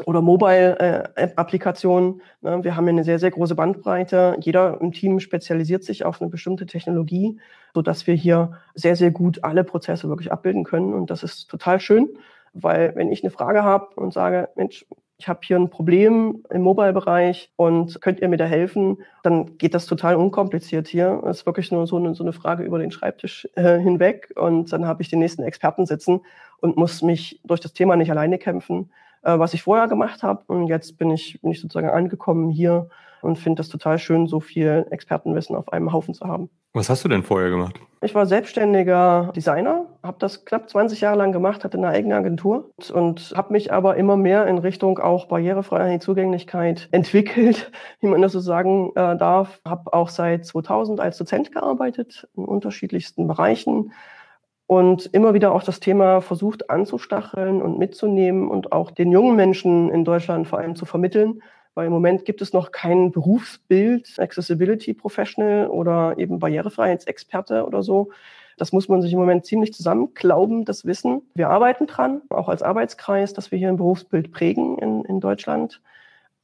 oder 0.06 0.22
Mobile-Applikationen. 0.22 2.22
Ne, 2.42 2.64
wir 2.64 2.76
haben 2.76 2.88
eine 2.88 3.04
sehr, 3.04 3.20
sehr 3.20 3.32
große 3.32 3.56
Bandbreite. 3.56 4.38
Jeder 4.40 4.80
im 4.80 4.92
Team 4.92 5.20
spezialisiert 5.20 5.84
sich 5.84 6.06
auf 6.06 6.22
eine 6.22 6.30
bestimmte 6.30 6.66
Technologie, 6.66 7.40
so 7.74 7.82
dass 7.82 8.08
wir 8.08 8.16
hier 8.16 8.54
sehr, 8.76 8.96
sehr 8.96 9.12
gut 9.12 9.44
alle 9.44 9.64
Prozesse 9.64 10.08
wirklich 10.08 10.32
abbilden 10.32 10.64
können. 10.64 10.94
Und 10.94 11.10
das 11.10 11.24
ist 11.24 11.50
total 11.50 11.80
schön, 11.80 12.10
weil 12.54 12.96
wenn 12.96 13.12
ich 13.12 13.24
eine 13.24 13.32
Frage 13.32 13.64
habe 13.64 13.88
und 13.96 14.14
sage, 14.14 14.50
Mensch, 14.56 14.86
ich 15.20 15.28
habe 15.28 15.42
hier 15.44 15.58
ein 15.58 15.70
Problem 15.70 16.46
im 16.50 16.62
Mobile-Bereich 16.62 17.52
und 17.58 18.00
könnt 18.00 18.22
ihr 18.22 18.30
mir 18.30 18.38
da 18.38 18.46
helfen, 18.46 19.00
dann 19.22 19.58
geht 19.58 19.74
das 19.74 19.86
total 19.86 20.16
unkompliziert 20.16 20.88
hier. 20.88 21.20
Das 21.26 21.40
ist 21.40 21.46
wirklich 21.46 21.72
nur 21.74 21.86
so 21.88 21.98
eine, 21.98 22.16
so 22.16 22.24
eine 22.24 22.32
Frage 22.32 22.64
über 22.64 22.80
den 22.80 22.90
Schreibtisch 22.90 23.48
äh, 23.56 23.78
hinweg 23.80 24.32
und 24.38 24.72
dann 24.72 24.86
habe 24.86 25.02
ich 25.02 25.10
den 25.10 25.20
nächsten 25.20 25.44
Experten 25.44 25.86
sitzen 25.86 26.22
und 26.62 26.78
muss 26.78 27.02
mich 27.02 27.42
durch 27.44 27.60
das 27.60 27.74
Thema 27.74 27.98
nicht 27.98 28.10
alleine 28.10 28.38
kämpfen, 28.38 28.92
äh, 29.24 29.38
was 29.38 29.54
ich 29.54 29.64
vorher 29.64 29.90
gemacht 29.90 30.24
habe. 30.24 30.42
Und 30.48 30.68
jetzt 30.68 30.98
bin 30.98 31.12
ich, 31.12 31.42
bin 31.42 31.52
ich 31.52 31.60
sozusagen 31.60 31.90
angekommen 31.90 32.50
hier 32.50 32.90
und 33.22 33.38
finde 33.38 33.60
das 33.60 33.70
total 33.70 34.00
schön, 34.00 34.28
so 34.28 34.40
viel 34.40 34.86
Expertenwissen 34.92 35.56
auf 35.56 35.72
einem 35.72 35.92
Haufen 35.92 36.14
zu 36.14 36.26
haben. 36.26 36.50
Was 36.74 36.90
hast 36.90 37.04
du 37.04 37.10
denn 37.10 37.24
vorher 37.24 37.50
gemacht? 37.50 37.80
Ich 38.02 38.14
war 38.14 38.26
selbstständiger 38.26 39.32
Designer, 39.36 39.88
habe 40.04 40.18
das 40.20 40.46
knapp 40.46 40.70
20 40.70 41.02
Jahre 41.02 41.18
lang 41.18 41.32
gemacht, 41.32 41.64
hatte 41.64 41.78
eine 41.78 41.90
eigene 41.90 42.16
Agentur 42.16 42.72
und, 42.78 42.92
und 42.92 43.34
habe 43.36 43.54
mich 43.54 43.74
aber 43.74 43.98
immer 43.98 44.16
mehr 44.16 44.46
in 44.48 44.60
Richtung 44.60 45.00
auch 45.00 45.26
Barrierefreiheit, 45.26 46.04
Zugänglichkeit 46.04 46.88
entwickelt, 46.92 47.72
wie 48.00 48.08
man 48.08 48.22
das 48.22 48.34
so 48.34 48.40
sagen 48.40 48.92
äh, 48.96 49.18
darf. 49.18 49.60
Habe 49.66 49.92
auch 49.94 50.10
seit 50.10 50.46
2000 50.46 51.00
als 51.00 51.18
Dozent 51.18 51.52
gearbeitet 51.52 52.28
in 52.36 52.46
unterschiedlichsten 52.46 53.28
Bereichen 53.28 53.92
und 54.68 55.08
immer 55.08 55.34
wieder 55.34 55.52
auch 55.52 55.64
das 55.64 55.80
Thema 55.80 56.22
versucht 56.22 56.70
anzustacheln 56.70 57.60
und 57.60 57.80
mitzunehmen 57.80 58.48
und 58.48 58.72
auch 58.72 58.92
den 58.92 59.12
jungen 59.12 59.36
Menschen 59.36 59.90
in 59.90 60.06
Deutschland 60.06 60.48
vor 60.48 60.60
allem 60.60 60.76
zu 60.76 60.86
vermitteln, 60.86 61.42
weil 61.80 61.88
im 61.88 61.94
Moment 61.94 62.26
gibt 62.26 62.42
es 62.42 62.52
noch 62.52 62.74
kein 62.74 63.10
Berufsbild, 63.14 64.20
Accessibility 64.20 64.94
Professional 64.94 65.68
oder 65.68 66.18
eben 66.18 66.38
Barrierefreiheitsexperte 66.38 67.66
oder 67.66 67.84
so. 67.84 68.10
Das 68.58 68.74
muss 68.74 68.90
man 68.90 69.02
sich 69.02 69.14
im 69.14 69.20
Moment 69.20 69.46
ziemlich 69.46 69.74
zusammenklauben, 69.74 70.66
das 70.66 70.84
Wissen. 70.84 71.22
Wir 71.36 71.50
arbeiten 71.50 71.88
dran, 71.88 72.22
auch 72.32 72.50
als 72.50 72.64
Arbeitskreis, 72.64 73.32
dass 73.32 73.52
wir 73.52 73.58
hier 73.58 73.70
ein 73.70 73.78
Berufsbild 73.78 74.34
prägen 74.34 74.78
in, 74.78 75.06
in 75.06 75.22
Deutschland. 75.22 75.82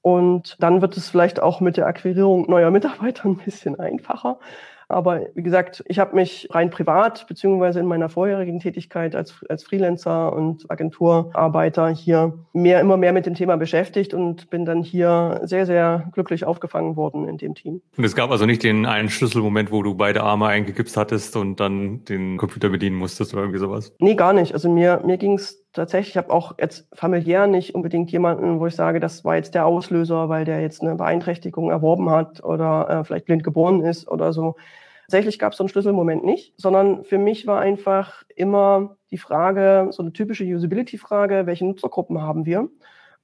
Und 0.02 0.56
dann 0.62 0.82
wird 0.82 0.96
es 0.96 1.10
vielleicht 1.10 1.42
auch 1.42 1.60
mit 1.60 1.76
der 1.76 1.88
Akquirierung 1.88 2.50
neuer 2.50 2.72
Mitarbeiter 2.72 3.26
ein 3.26 3.36
bisschen 3.36 3.78
einfacher. 3.78 4.40
Aber 4.88 5.22
wie 5.34 5.44
gesagt, 5.44 5.84
ich 5.88 6.00
habe 6.00 6.16
mich 6.16 6.48
rein 6.52 6.70
privat 6.70 7.28
beziehungsweise 7.28 7.80
in 7.80 7.86
meiner 7.86 8.10
vorherigen 8.10 8.60
Tätigkeit 8.60 9.16
als, 9.16 9.44
als 9.50 9.64
Freelancer 9.64 10.34
und 10.34 10.70
Agenturarbeiter 10.70 11.90
hier 11.90 12.38
mehr, 12.54 12.80
immer 12.82 12.98
mehr 12.98 13.14
mit 13.14 13.26
dem 13.26 13.34
Thema 13.34 13.58
beschäftigt 13.58 14.14
und 14.14 14.50
bin 14.50 14.66
dann 14.66 14.84
hier 14.84 15.42
sehr, 15.44 15.66
sehr 15.66 16.10
glücklich 16.14 16.46
aufgefangen 16.46 16.96
worden 16.96 17.28
in 17.28 17.38
dem 17.38 17.56
Team. 17.56 17.82
Und 17.98 18.04
es 18.04 18.16
gab 18.16 18.32
also 18.32 18.46
nicht 18.46 18.64
den 18.64 18.86
einen 18.86 19.10
Schlüsselmoment, 19.10 19.72
wo 19.72 19.82
du 19.82 19.96
beide 19.96 20.24
Arme 20.24 20.48
eingegipst 20.48 20.98
hattest 20.98 21.36
und 21.36 21.60
dann 21.60 22.04
den 22.06 22.38
Computer 22.38 22.70
bedienen 22.70 22.96
musstest 22.96 23.34
oder 23.34 23.44
irgendwie 23.44 23.60
sowas? 23.60 23.94
Nee, 24.00 24.16
gar 24.16 24.34
nicht. 24.34 24.54
Also 24.54 24.70
mir, 24.70 25.02
mir 25.06 25.18
ging 25.18 25.34
es 25.34 25.65
tatsächlich, 25.76 26.12
ich 26.12 26.18
habe 26.18 26.32
auch 26.32 26.56
jetzt 26.60 26.88
familiär 26.94 27.48
nicht 27.48 27.76
unbedingt 27.76 28.12
jemanden, 28.12 28.60
wo 28.60 28.68
ich 28.68 28.76
sage, 28.76 29.00
das 29.00 29.24
war 29.24 29.36
jetzt 29.36 29.56
der 29.56 29.66
Auslöser, 29.66 30.30
weil 30.30 30.46
der 30.46 30.62
jetzt 30.62 30.82
eine 30.82 30.96
Beeinträchtigung 30.96 31.70
erworben 31.70 32.10
hat 32.10 32.44
oder 32.44 32.90
äh, 32.90 33.04
vielleicht 33.04 33.26
blind 33.26 33.44
geboren 33.44 33.82
ist 33.84 34.08
oder 34.08 34.34
so. 34.34 34.56
Tatsächlich 35.04 35.38
gab 35.38 35.52
es 35.52 35.58
so 35.58 35.64
einen 35.64 35.70
Schlüsselmoment 35.70 36.26
nicht, 36.26 36.54
sondern 36.58 37.04
für 37.04 37.20
mich 37.20 37.46
war 37.46 37.60
einfach 37.60 38.24
immer 38.36 38.98
die 39.12 39.20
Frage, 39.20 39.90
so 39.92 40.02
eine 40.02 40.14
typische 40.14 40.44
Usability-Frage, 40.44 41.46
welche 41.46 41.66
Nutzergruppen 41.66 42.22
haben 42.22 42.46
wir? 42.46 42.70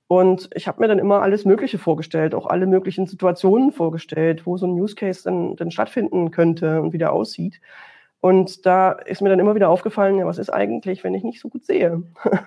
Und 0.07 0.49
ich 0.53 0.67
habe 0.67 0.81
mir 0.81 0.89
dann 0.89 0.99
immer 0.99 1.21
alles 1.21 1.45
Mögliche 1.45 1.77
vorgestellt, 1.77 2.35
auch 2.35 2.45
alle 2.45 2.67
möglichen 2.67 3.07
Situationen 3.07 3.71
vorgestellt, 3.71 4.45
wo 4.45 4.57
so 4.57 4.67
ein 4.67 4.73
Use 4.73 4.93
Case 4.93 5.23
denn, 5.23 5.55
denn 5.55 5.71
stattfinden 5.71 6.31
könnte 6.31 6.81
und 6.81 6.91
wie 6.93 6.97
der 6.97 7.13
aussieht. 7.13 7.61
Und 8.21 8.67
da 8.67 8.91
ist 8.91 9.21
mir 9.21 9.29
dann 9.29 9.39
immer 9.39 9.55
wieder 9.55 9.69
aufgefallen, 9.69 10.19
ja, 10.19 10.27
was 10.27 10.37
ist 10.37 10.51
eigentlich, 10.51 11.03
wenn 11.03 11.15
ich 11.15 11.23
nicht 11.23 11.41
so 11.41 11.49
gut 11.49 11.65
sehe? 11.65 12.03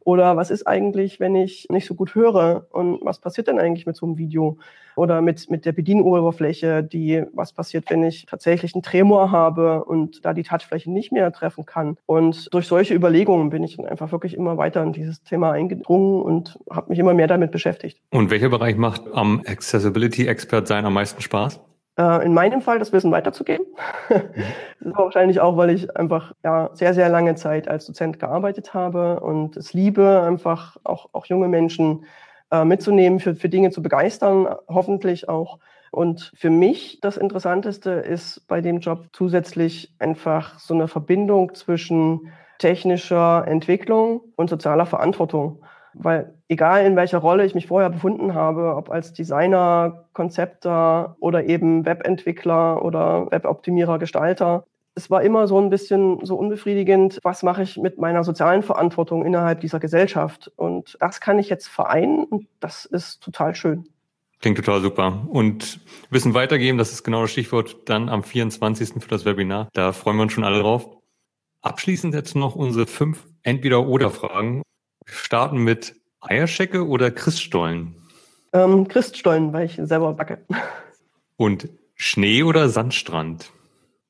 Oder 0.00 0.38
was 0.38 0.50
ist 0.50 0.66
eigentlich, 0.66 1.20
wenn 1.20 1.36
ich 1.36 1.66
nicht 1.68 1.86
so 1.86 1.94
gut 1.94 2.14
höre? 2.14 2.66
Und 2.70 3.00
was 3.02 3.18
passiert 3.18 3.46
denn 3.46 3.58
eigentlich 3.58 3.84
mit 3.84 3.94
so 3.94 4.06
einem 4.06 4.16
Video? 4.16 4.56
Oder 4.96 5.20
mit, 5.20 5.50
mit 5.50 5.66
der 5.66 5.72
Bedienoberfläche, 5.72 6.82
die, 6.82 7.24
was 7.34 7.52
passiert, 7.52 7.90
wenn 7.90 8.02
ich 8.02 8.24
tatsächlich 8.24 8.74
einen 8.74 8.82
Tremor 8.82 9.30
habe 9.30 9.84
und 9.84 10.24
da 10.24 10.32
die 10.32 10.44
Touchfläche 10.44 10.90
nicht 10.90 11.12
mehr 11.12 11.30
treffen 11.30 11.66
kann? 11.66 11.98
Und 12.06 12.48
durch 12.54 12.66
solche 12.66 12.94
Überlegungen 12.94 13.50
bin 13.50 13.62
ich 13.62 13.76
dann 13.76 13.84
einfach 13.84 14.10
wirklich 14.12 14.32
immer 14.32 14.56
weiter 14.56 14.82
in 14.82 14.94
dieses 14.94 15.22
Thema 15.24 15.52
eingedrungen 15.52 16.22
und 16.22 16.58
habe 16.70 16.88
mich 16.88 16.98
immer 16.98 17.12
mehr 17.12 17.26
damit 17.26 17.50
beschäftigt. 17.50 18.00
Und 18.10 18.30
welcher 18.30 18.48
Bereich 18.48 18.76
macht 18.76 19.02
am 19.12 19.42
Accessibility-Expert 19.46 20.66
sein 20.66 20.86
am 20.86 20.94
meisten 20.94 21.20
Spaß? 21.20 21.60
Äh, 21.98 22.24
in 22.24 22.32
meinem 22.32 22.62
Fall 22.62 22.78
das 22.78 22.92
Wissen 22.92 23.10
weiterzugeben. 23.10 23.66
das 24.08 24.94
war 24.94 25.04
wahrscheinlich 25.04 25.40
auch, 25.40 25.56
weil 25.56 25.70
ich 25.70 25.96
einfach 25.96 26.32
ja, 26.44 26.70
sehr, 26.72 26.94
sehr 26.94 27.08
lange 27.08 27.34
Zeit 27.34 27.66
als 27.66 27.86
Dozent 27.86 28.20
gearbeitet 28.20 28.72
habe 28.72 29.20
und 29.20 29.56
es 29.56 29.72
liebe, 29.72 30.22
einfach 30.22 30.76
auch, 30.84 31.08
auch 31.12 31.26
junge 31.26 31.48
Menschen 31.48 32.04
äh, 32.52 32.64
mitzunehmen, 32.64 33.18
für, 33.18 33.34
für 33.34 33.48
Dinge 33.48 33.70
zu 33.70 33.82
begeistern, 33.82 34.48
hoffentlich 34.68 35.28
auch. 35.28 35.58
Und 35.90 36.32
für 36.36 36.50
mich 36.50 37.00
das 37.00 37.16
Interessanteste 37.16 37.90
ist 37.90 38.46
bei 38.46 38.60
dem 38.60 38.78
Job 38.78 39.06
zusätzlich 39.12 39.92
einfach 39.98 40.58
so 40.60 40.74
eine 40.74 40.86
Verbindung 40.86 41.54
zwischen 41.54 42.32
technischer 42.58 43.44
Entwicklung 43.48 44.20
und 44.36 44.50
sozialer 44.50 44.86
Verantwortung. 44.86 45.62
Weil 46.00 46.34
egal 46.48 46.86
in 46.86 46.96
welcher 46.96 47.18
Rolle 47.18 47.44
ich 47.44 47.54
mich 47.54 47.66
vorher 47.66 47.90
befunden 47.90 48.34
habe, 48.34 48.76
ob 48.76 48.90
als 48.90 49.12
Designer, 49.12 50.04
Konzepter 50.12 51.16
oder 51.18 51.44
eben 51.44 51.84
Webentwickler 51.84 52.84
oder 52.84 53.30
Weboptimierer, 53.30 53.98
Gestalter, 53.98 54.64
es 54.94 55.10
war 55.10 55.22
immer 55.22 55.46
so 55.46 55.60
ein 55.60 55.70
bisschen 55.70 56.24
so 56.24 56.36
unbefriedigend, 56.36 57.20
was 57.22 57.42
mache 57.44 57.62
ich 57.62 57.76
mit 57.76 57.98
meiner 57.98 58.24
sozialen 58.24 58.62
Verantwortung 58.62 59.24
innerhalb 59.24 59.60
dieser 59.60 59.78
Gesellschaft. 59.78 60.50
Und 60.56 60.96
das 61.00 61.20
kann 61.20 61.38
ich 61.38 61.48
jetzt 61.48 61.68
vereinen 61.68 62.24
und 62.24 62.48
das 62.58 62.84
ist 62.84 63.22
total 63.22 63.54
schön. 63.54 63.88
Klingt 64.40 64.58
total 64.58 64.80
super. 64.80 65.26
Und 65.28 65.80
Wissen 66.10 66.34
weitergeben, 66.34 66.78
das 66.78 66.92
ist 66.92 67.04
genau 67.04 67.22
das 67.22 67.32
Stichwort 67.32 67.76
dann 67.88 68.08
am 68.08 68.22
24. 68.22 69.02
für 69.02 69.08
das 69.08 69.24
Webinar. 69.24 69.68
Da 69.72 69.92
freuen 69.92 70.16
wir 70.16 70.22
uns 70.22 70.32
schon 70.32 70.44
alle 70.44 70.60
drauf. 70.60 70.88
Abschließend 71.62 72.14
jetzt 72.14 72.36
noch 72.36 72.54
unsere 72.54 72.86
fünf 72.86 73.26
Entweder-Oder-Fragen. 73.42 74.62
Wir 75.08 75.14
starten 75.14 75.58
mit 75.64 75.94
Eierschecke 76.20 76.86
oder 76.86 77.10
Christstollen? 77.10 77.94
Ähm, 78.52 78.86
Christstollen, 78.88 79.54
weil 79.54 79.64
ich 79.64 79.80
selber 79.82 80.12
backe. 80.12 80.38
Und 81.38 81.70
Schnee 81.94 82.42
oder 82.42 82.68
Sandstrand? 82.68 83.50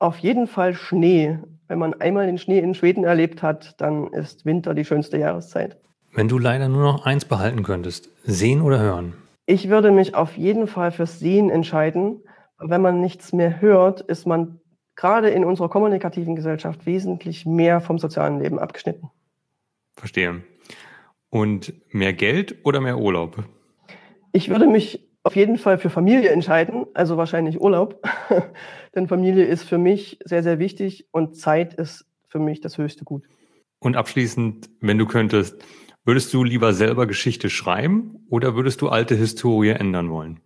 Auf 0.00 0.18
jeden 0.18 0.48
Fall 0.48 0.74
Schnee. 0.74 1.38
Wenn 1.68 1.78
man 1.78 1.94
einmal 2.00 2.26
den 2.26 2.38
Schnee 2.38 2.58
in 2.58 2.74
Schweden 2.74 3.04
erlebt 3.04 3.42
hat, 3.42 3.80
dann 3.80 4.08
ist 4.08 4.44
Winter 4.44 4.74
die 4.74 4.84
schönste 4.84 5.18
Jahreszeit. 5.18 5.76
Wenn 6.12 6.26
du 6.26 6.38
leider 6.38 6.68
nur 6.68 6.82
noch 6.82 7.04
eins 7.06 7.24
behalten 7.24 7.62
könntest, 7.62 8.08
sehen 8.24 8.60
oder 8.60 8.80
hören? 8.80 9.14
Ich 9.46 9.68
würde 9.68 9.92
mich 9.92 10.16
auf 10.16 10.36
jeden 10.36 10.66
Fall 10.66 10.90
fürs 10.90 11.20
Sehen 11.20 11.48
entscheiden. 11.48 12.22
Wenn 12.58 12.82
man 12.82 13.00
nichts 13.00 13.32
mehr 13.32 13.60
hört, 13.60 14.00
ist 14.00 14.26
man 14.26 14.60
gerade 14.96 15.28
in 15.28 15.44
unserer 15.44 15.68
kommunikativen 15.68 16.34
Gesellschaft 16.34 16.86
wesentlich 16.86 17.46
mehr 17.46 17.80
vom 17.80 17.98
sozialen 17.98 18.40
Leben 18.40 18.58
abgeschnitten. 18.58 19.10
Verstehe. 19.96 20.42
Und 21.30 21.74
mehr 21.92 22.12
Geld 22.12 22.56
oder 22.64 22.80
mehr 22.80 22.98
Urlaub? 22.98 23.44
Ich 24.32 24.48
würde 24.48 24.66
mich 24.66 25.08
auf 25.22 25.36
jeden 25.36 25.58
Fall 25.58 25.78
für 25.78 25.90
Familie 25.90 26.30
entscheiden, 26.30 26.86
also 26.94 27.16
wahrscheinlich 27.16 27.60
Urlaub. 27.60 28.02
Denn 28.94 29.08
Familie 29.08 29.44
ist 29.44 29.64
für 29.64 29.78
mich 29.78 30.18
sehr, 30.24 30.42
sehr 30.42 30.58
wichtig 30.58 31.06
und 31.10 31.36
Zeit 31.36 31.74
ist 31.74 32.06
für 32.28 32.38
mich 32.38 32.60
das 32.60 32.78
höchste 32.78 33.04
Gut. 33.04 33.24
Und 33.78 33.96
abschließend, 33.96 34.70
wenn 34.80 34.98
du 34.98 35.06
könntest, 35.06 35.62
Würdest 36.08 36.32
du 36.32 36.42
lieber 36.42 36.72
selber 36.72 37.06
Geschichte 37.06 37.50
schreiben 37.50 38.24
oder 38.30 38.54
würdest 38.54 38.80
du 38.80 38.88
alte 38.88 39.14
Historie 39.14 39.72
ändern 39.72 40.08
wollen? 40.08 40.40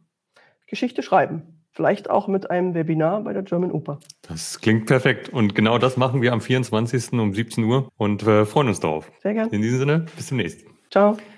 Geschichte 0.66 1.04
schreiben. 1.04 1.42
Vielleicht 1.70 2.10
auch 2.10 2.26
mit 2.26 2.50
einem 2.50 2.74
Webinar 2.74 3.22
bei 3.22 3.32
der 3.32 3.42
German 3.44 3.70
Oper. 3.70 4.00
Das 4.22 4.60
klingt 4.60 4.86
perfekt. 4.86 5.28
Und 5.28 5.54
genau 5.54 5.78
das 5.78 5.96
machen 5.96 6.20
wir 6.20 6.32
am 6.32 6.40
24. 6.40 7.12
um 7.12 7.32
17 7.32 7.62
Uhr 7.62 7.88
und 7.96 8.26
wir 8.26 8.44
freuen 8.44 8.66
uns 8.66 8.80
darauf. 8.80 9.12
Sehr 9.22 9.34
gerne. 9.34 9.52
In 9.52 9.62
diesem 9.62 9.78
Sinne, 9.78 10.06
bis 10.16 10.26
zum 10.26 10.38
nächsten. 10.38 10.71
Ciao. 10.92 11.31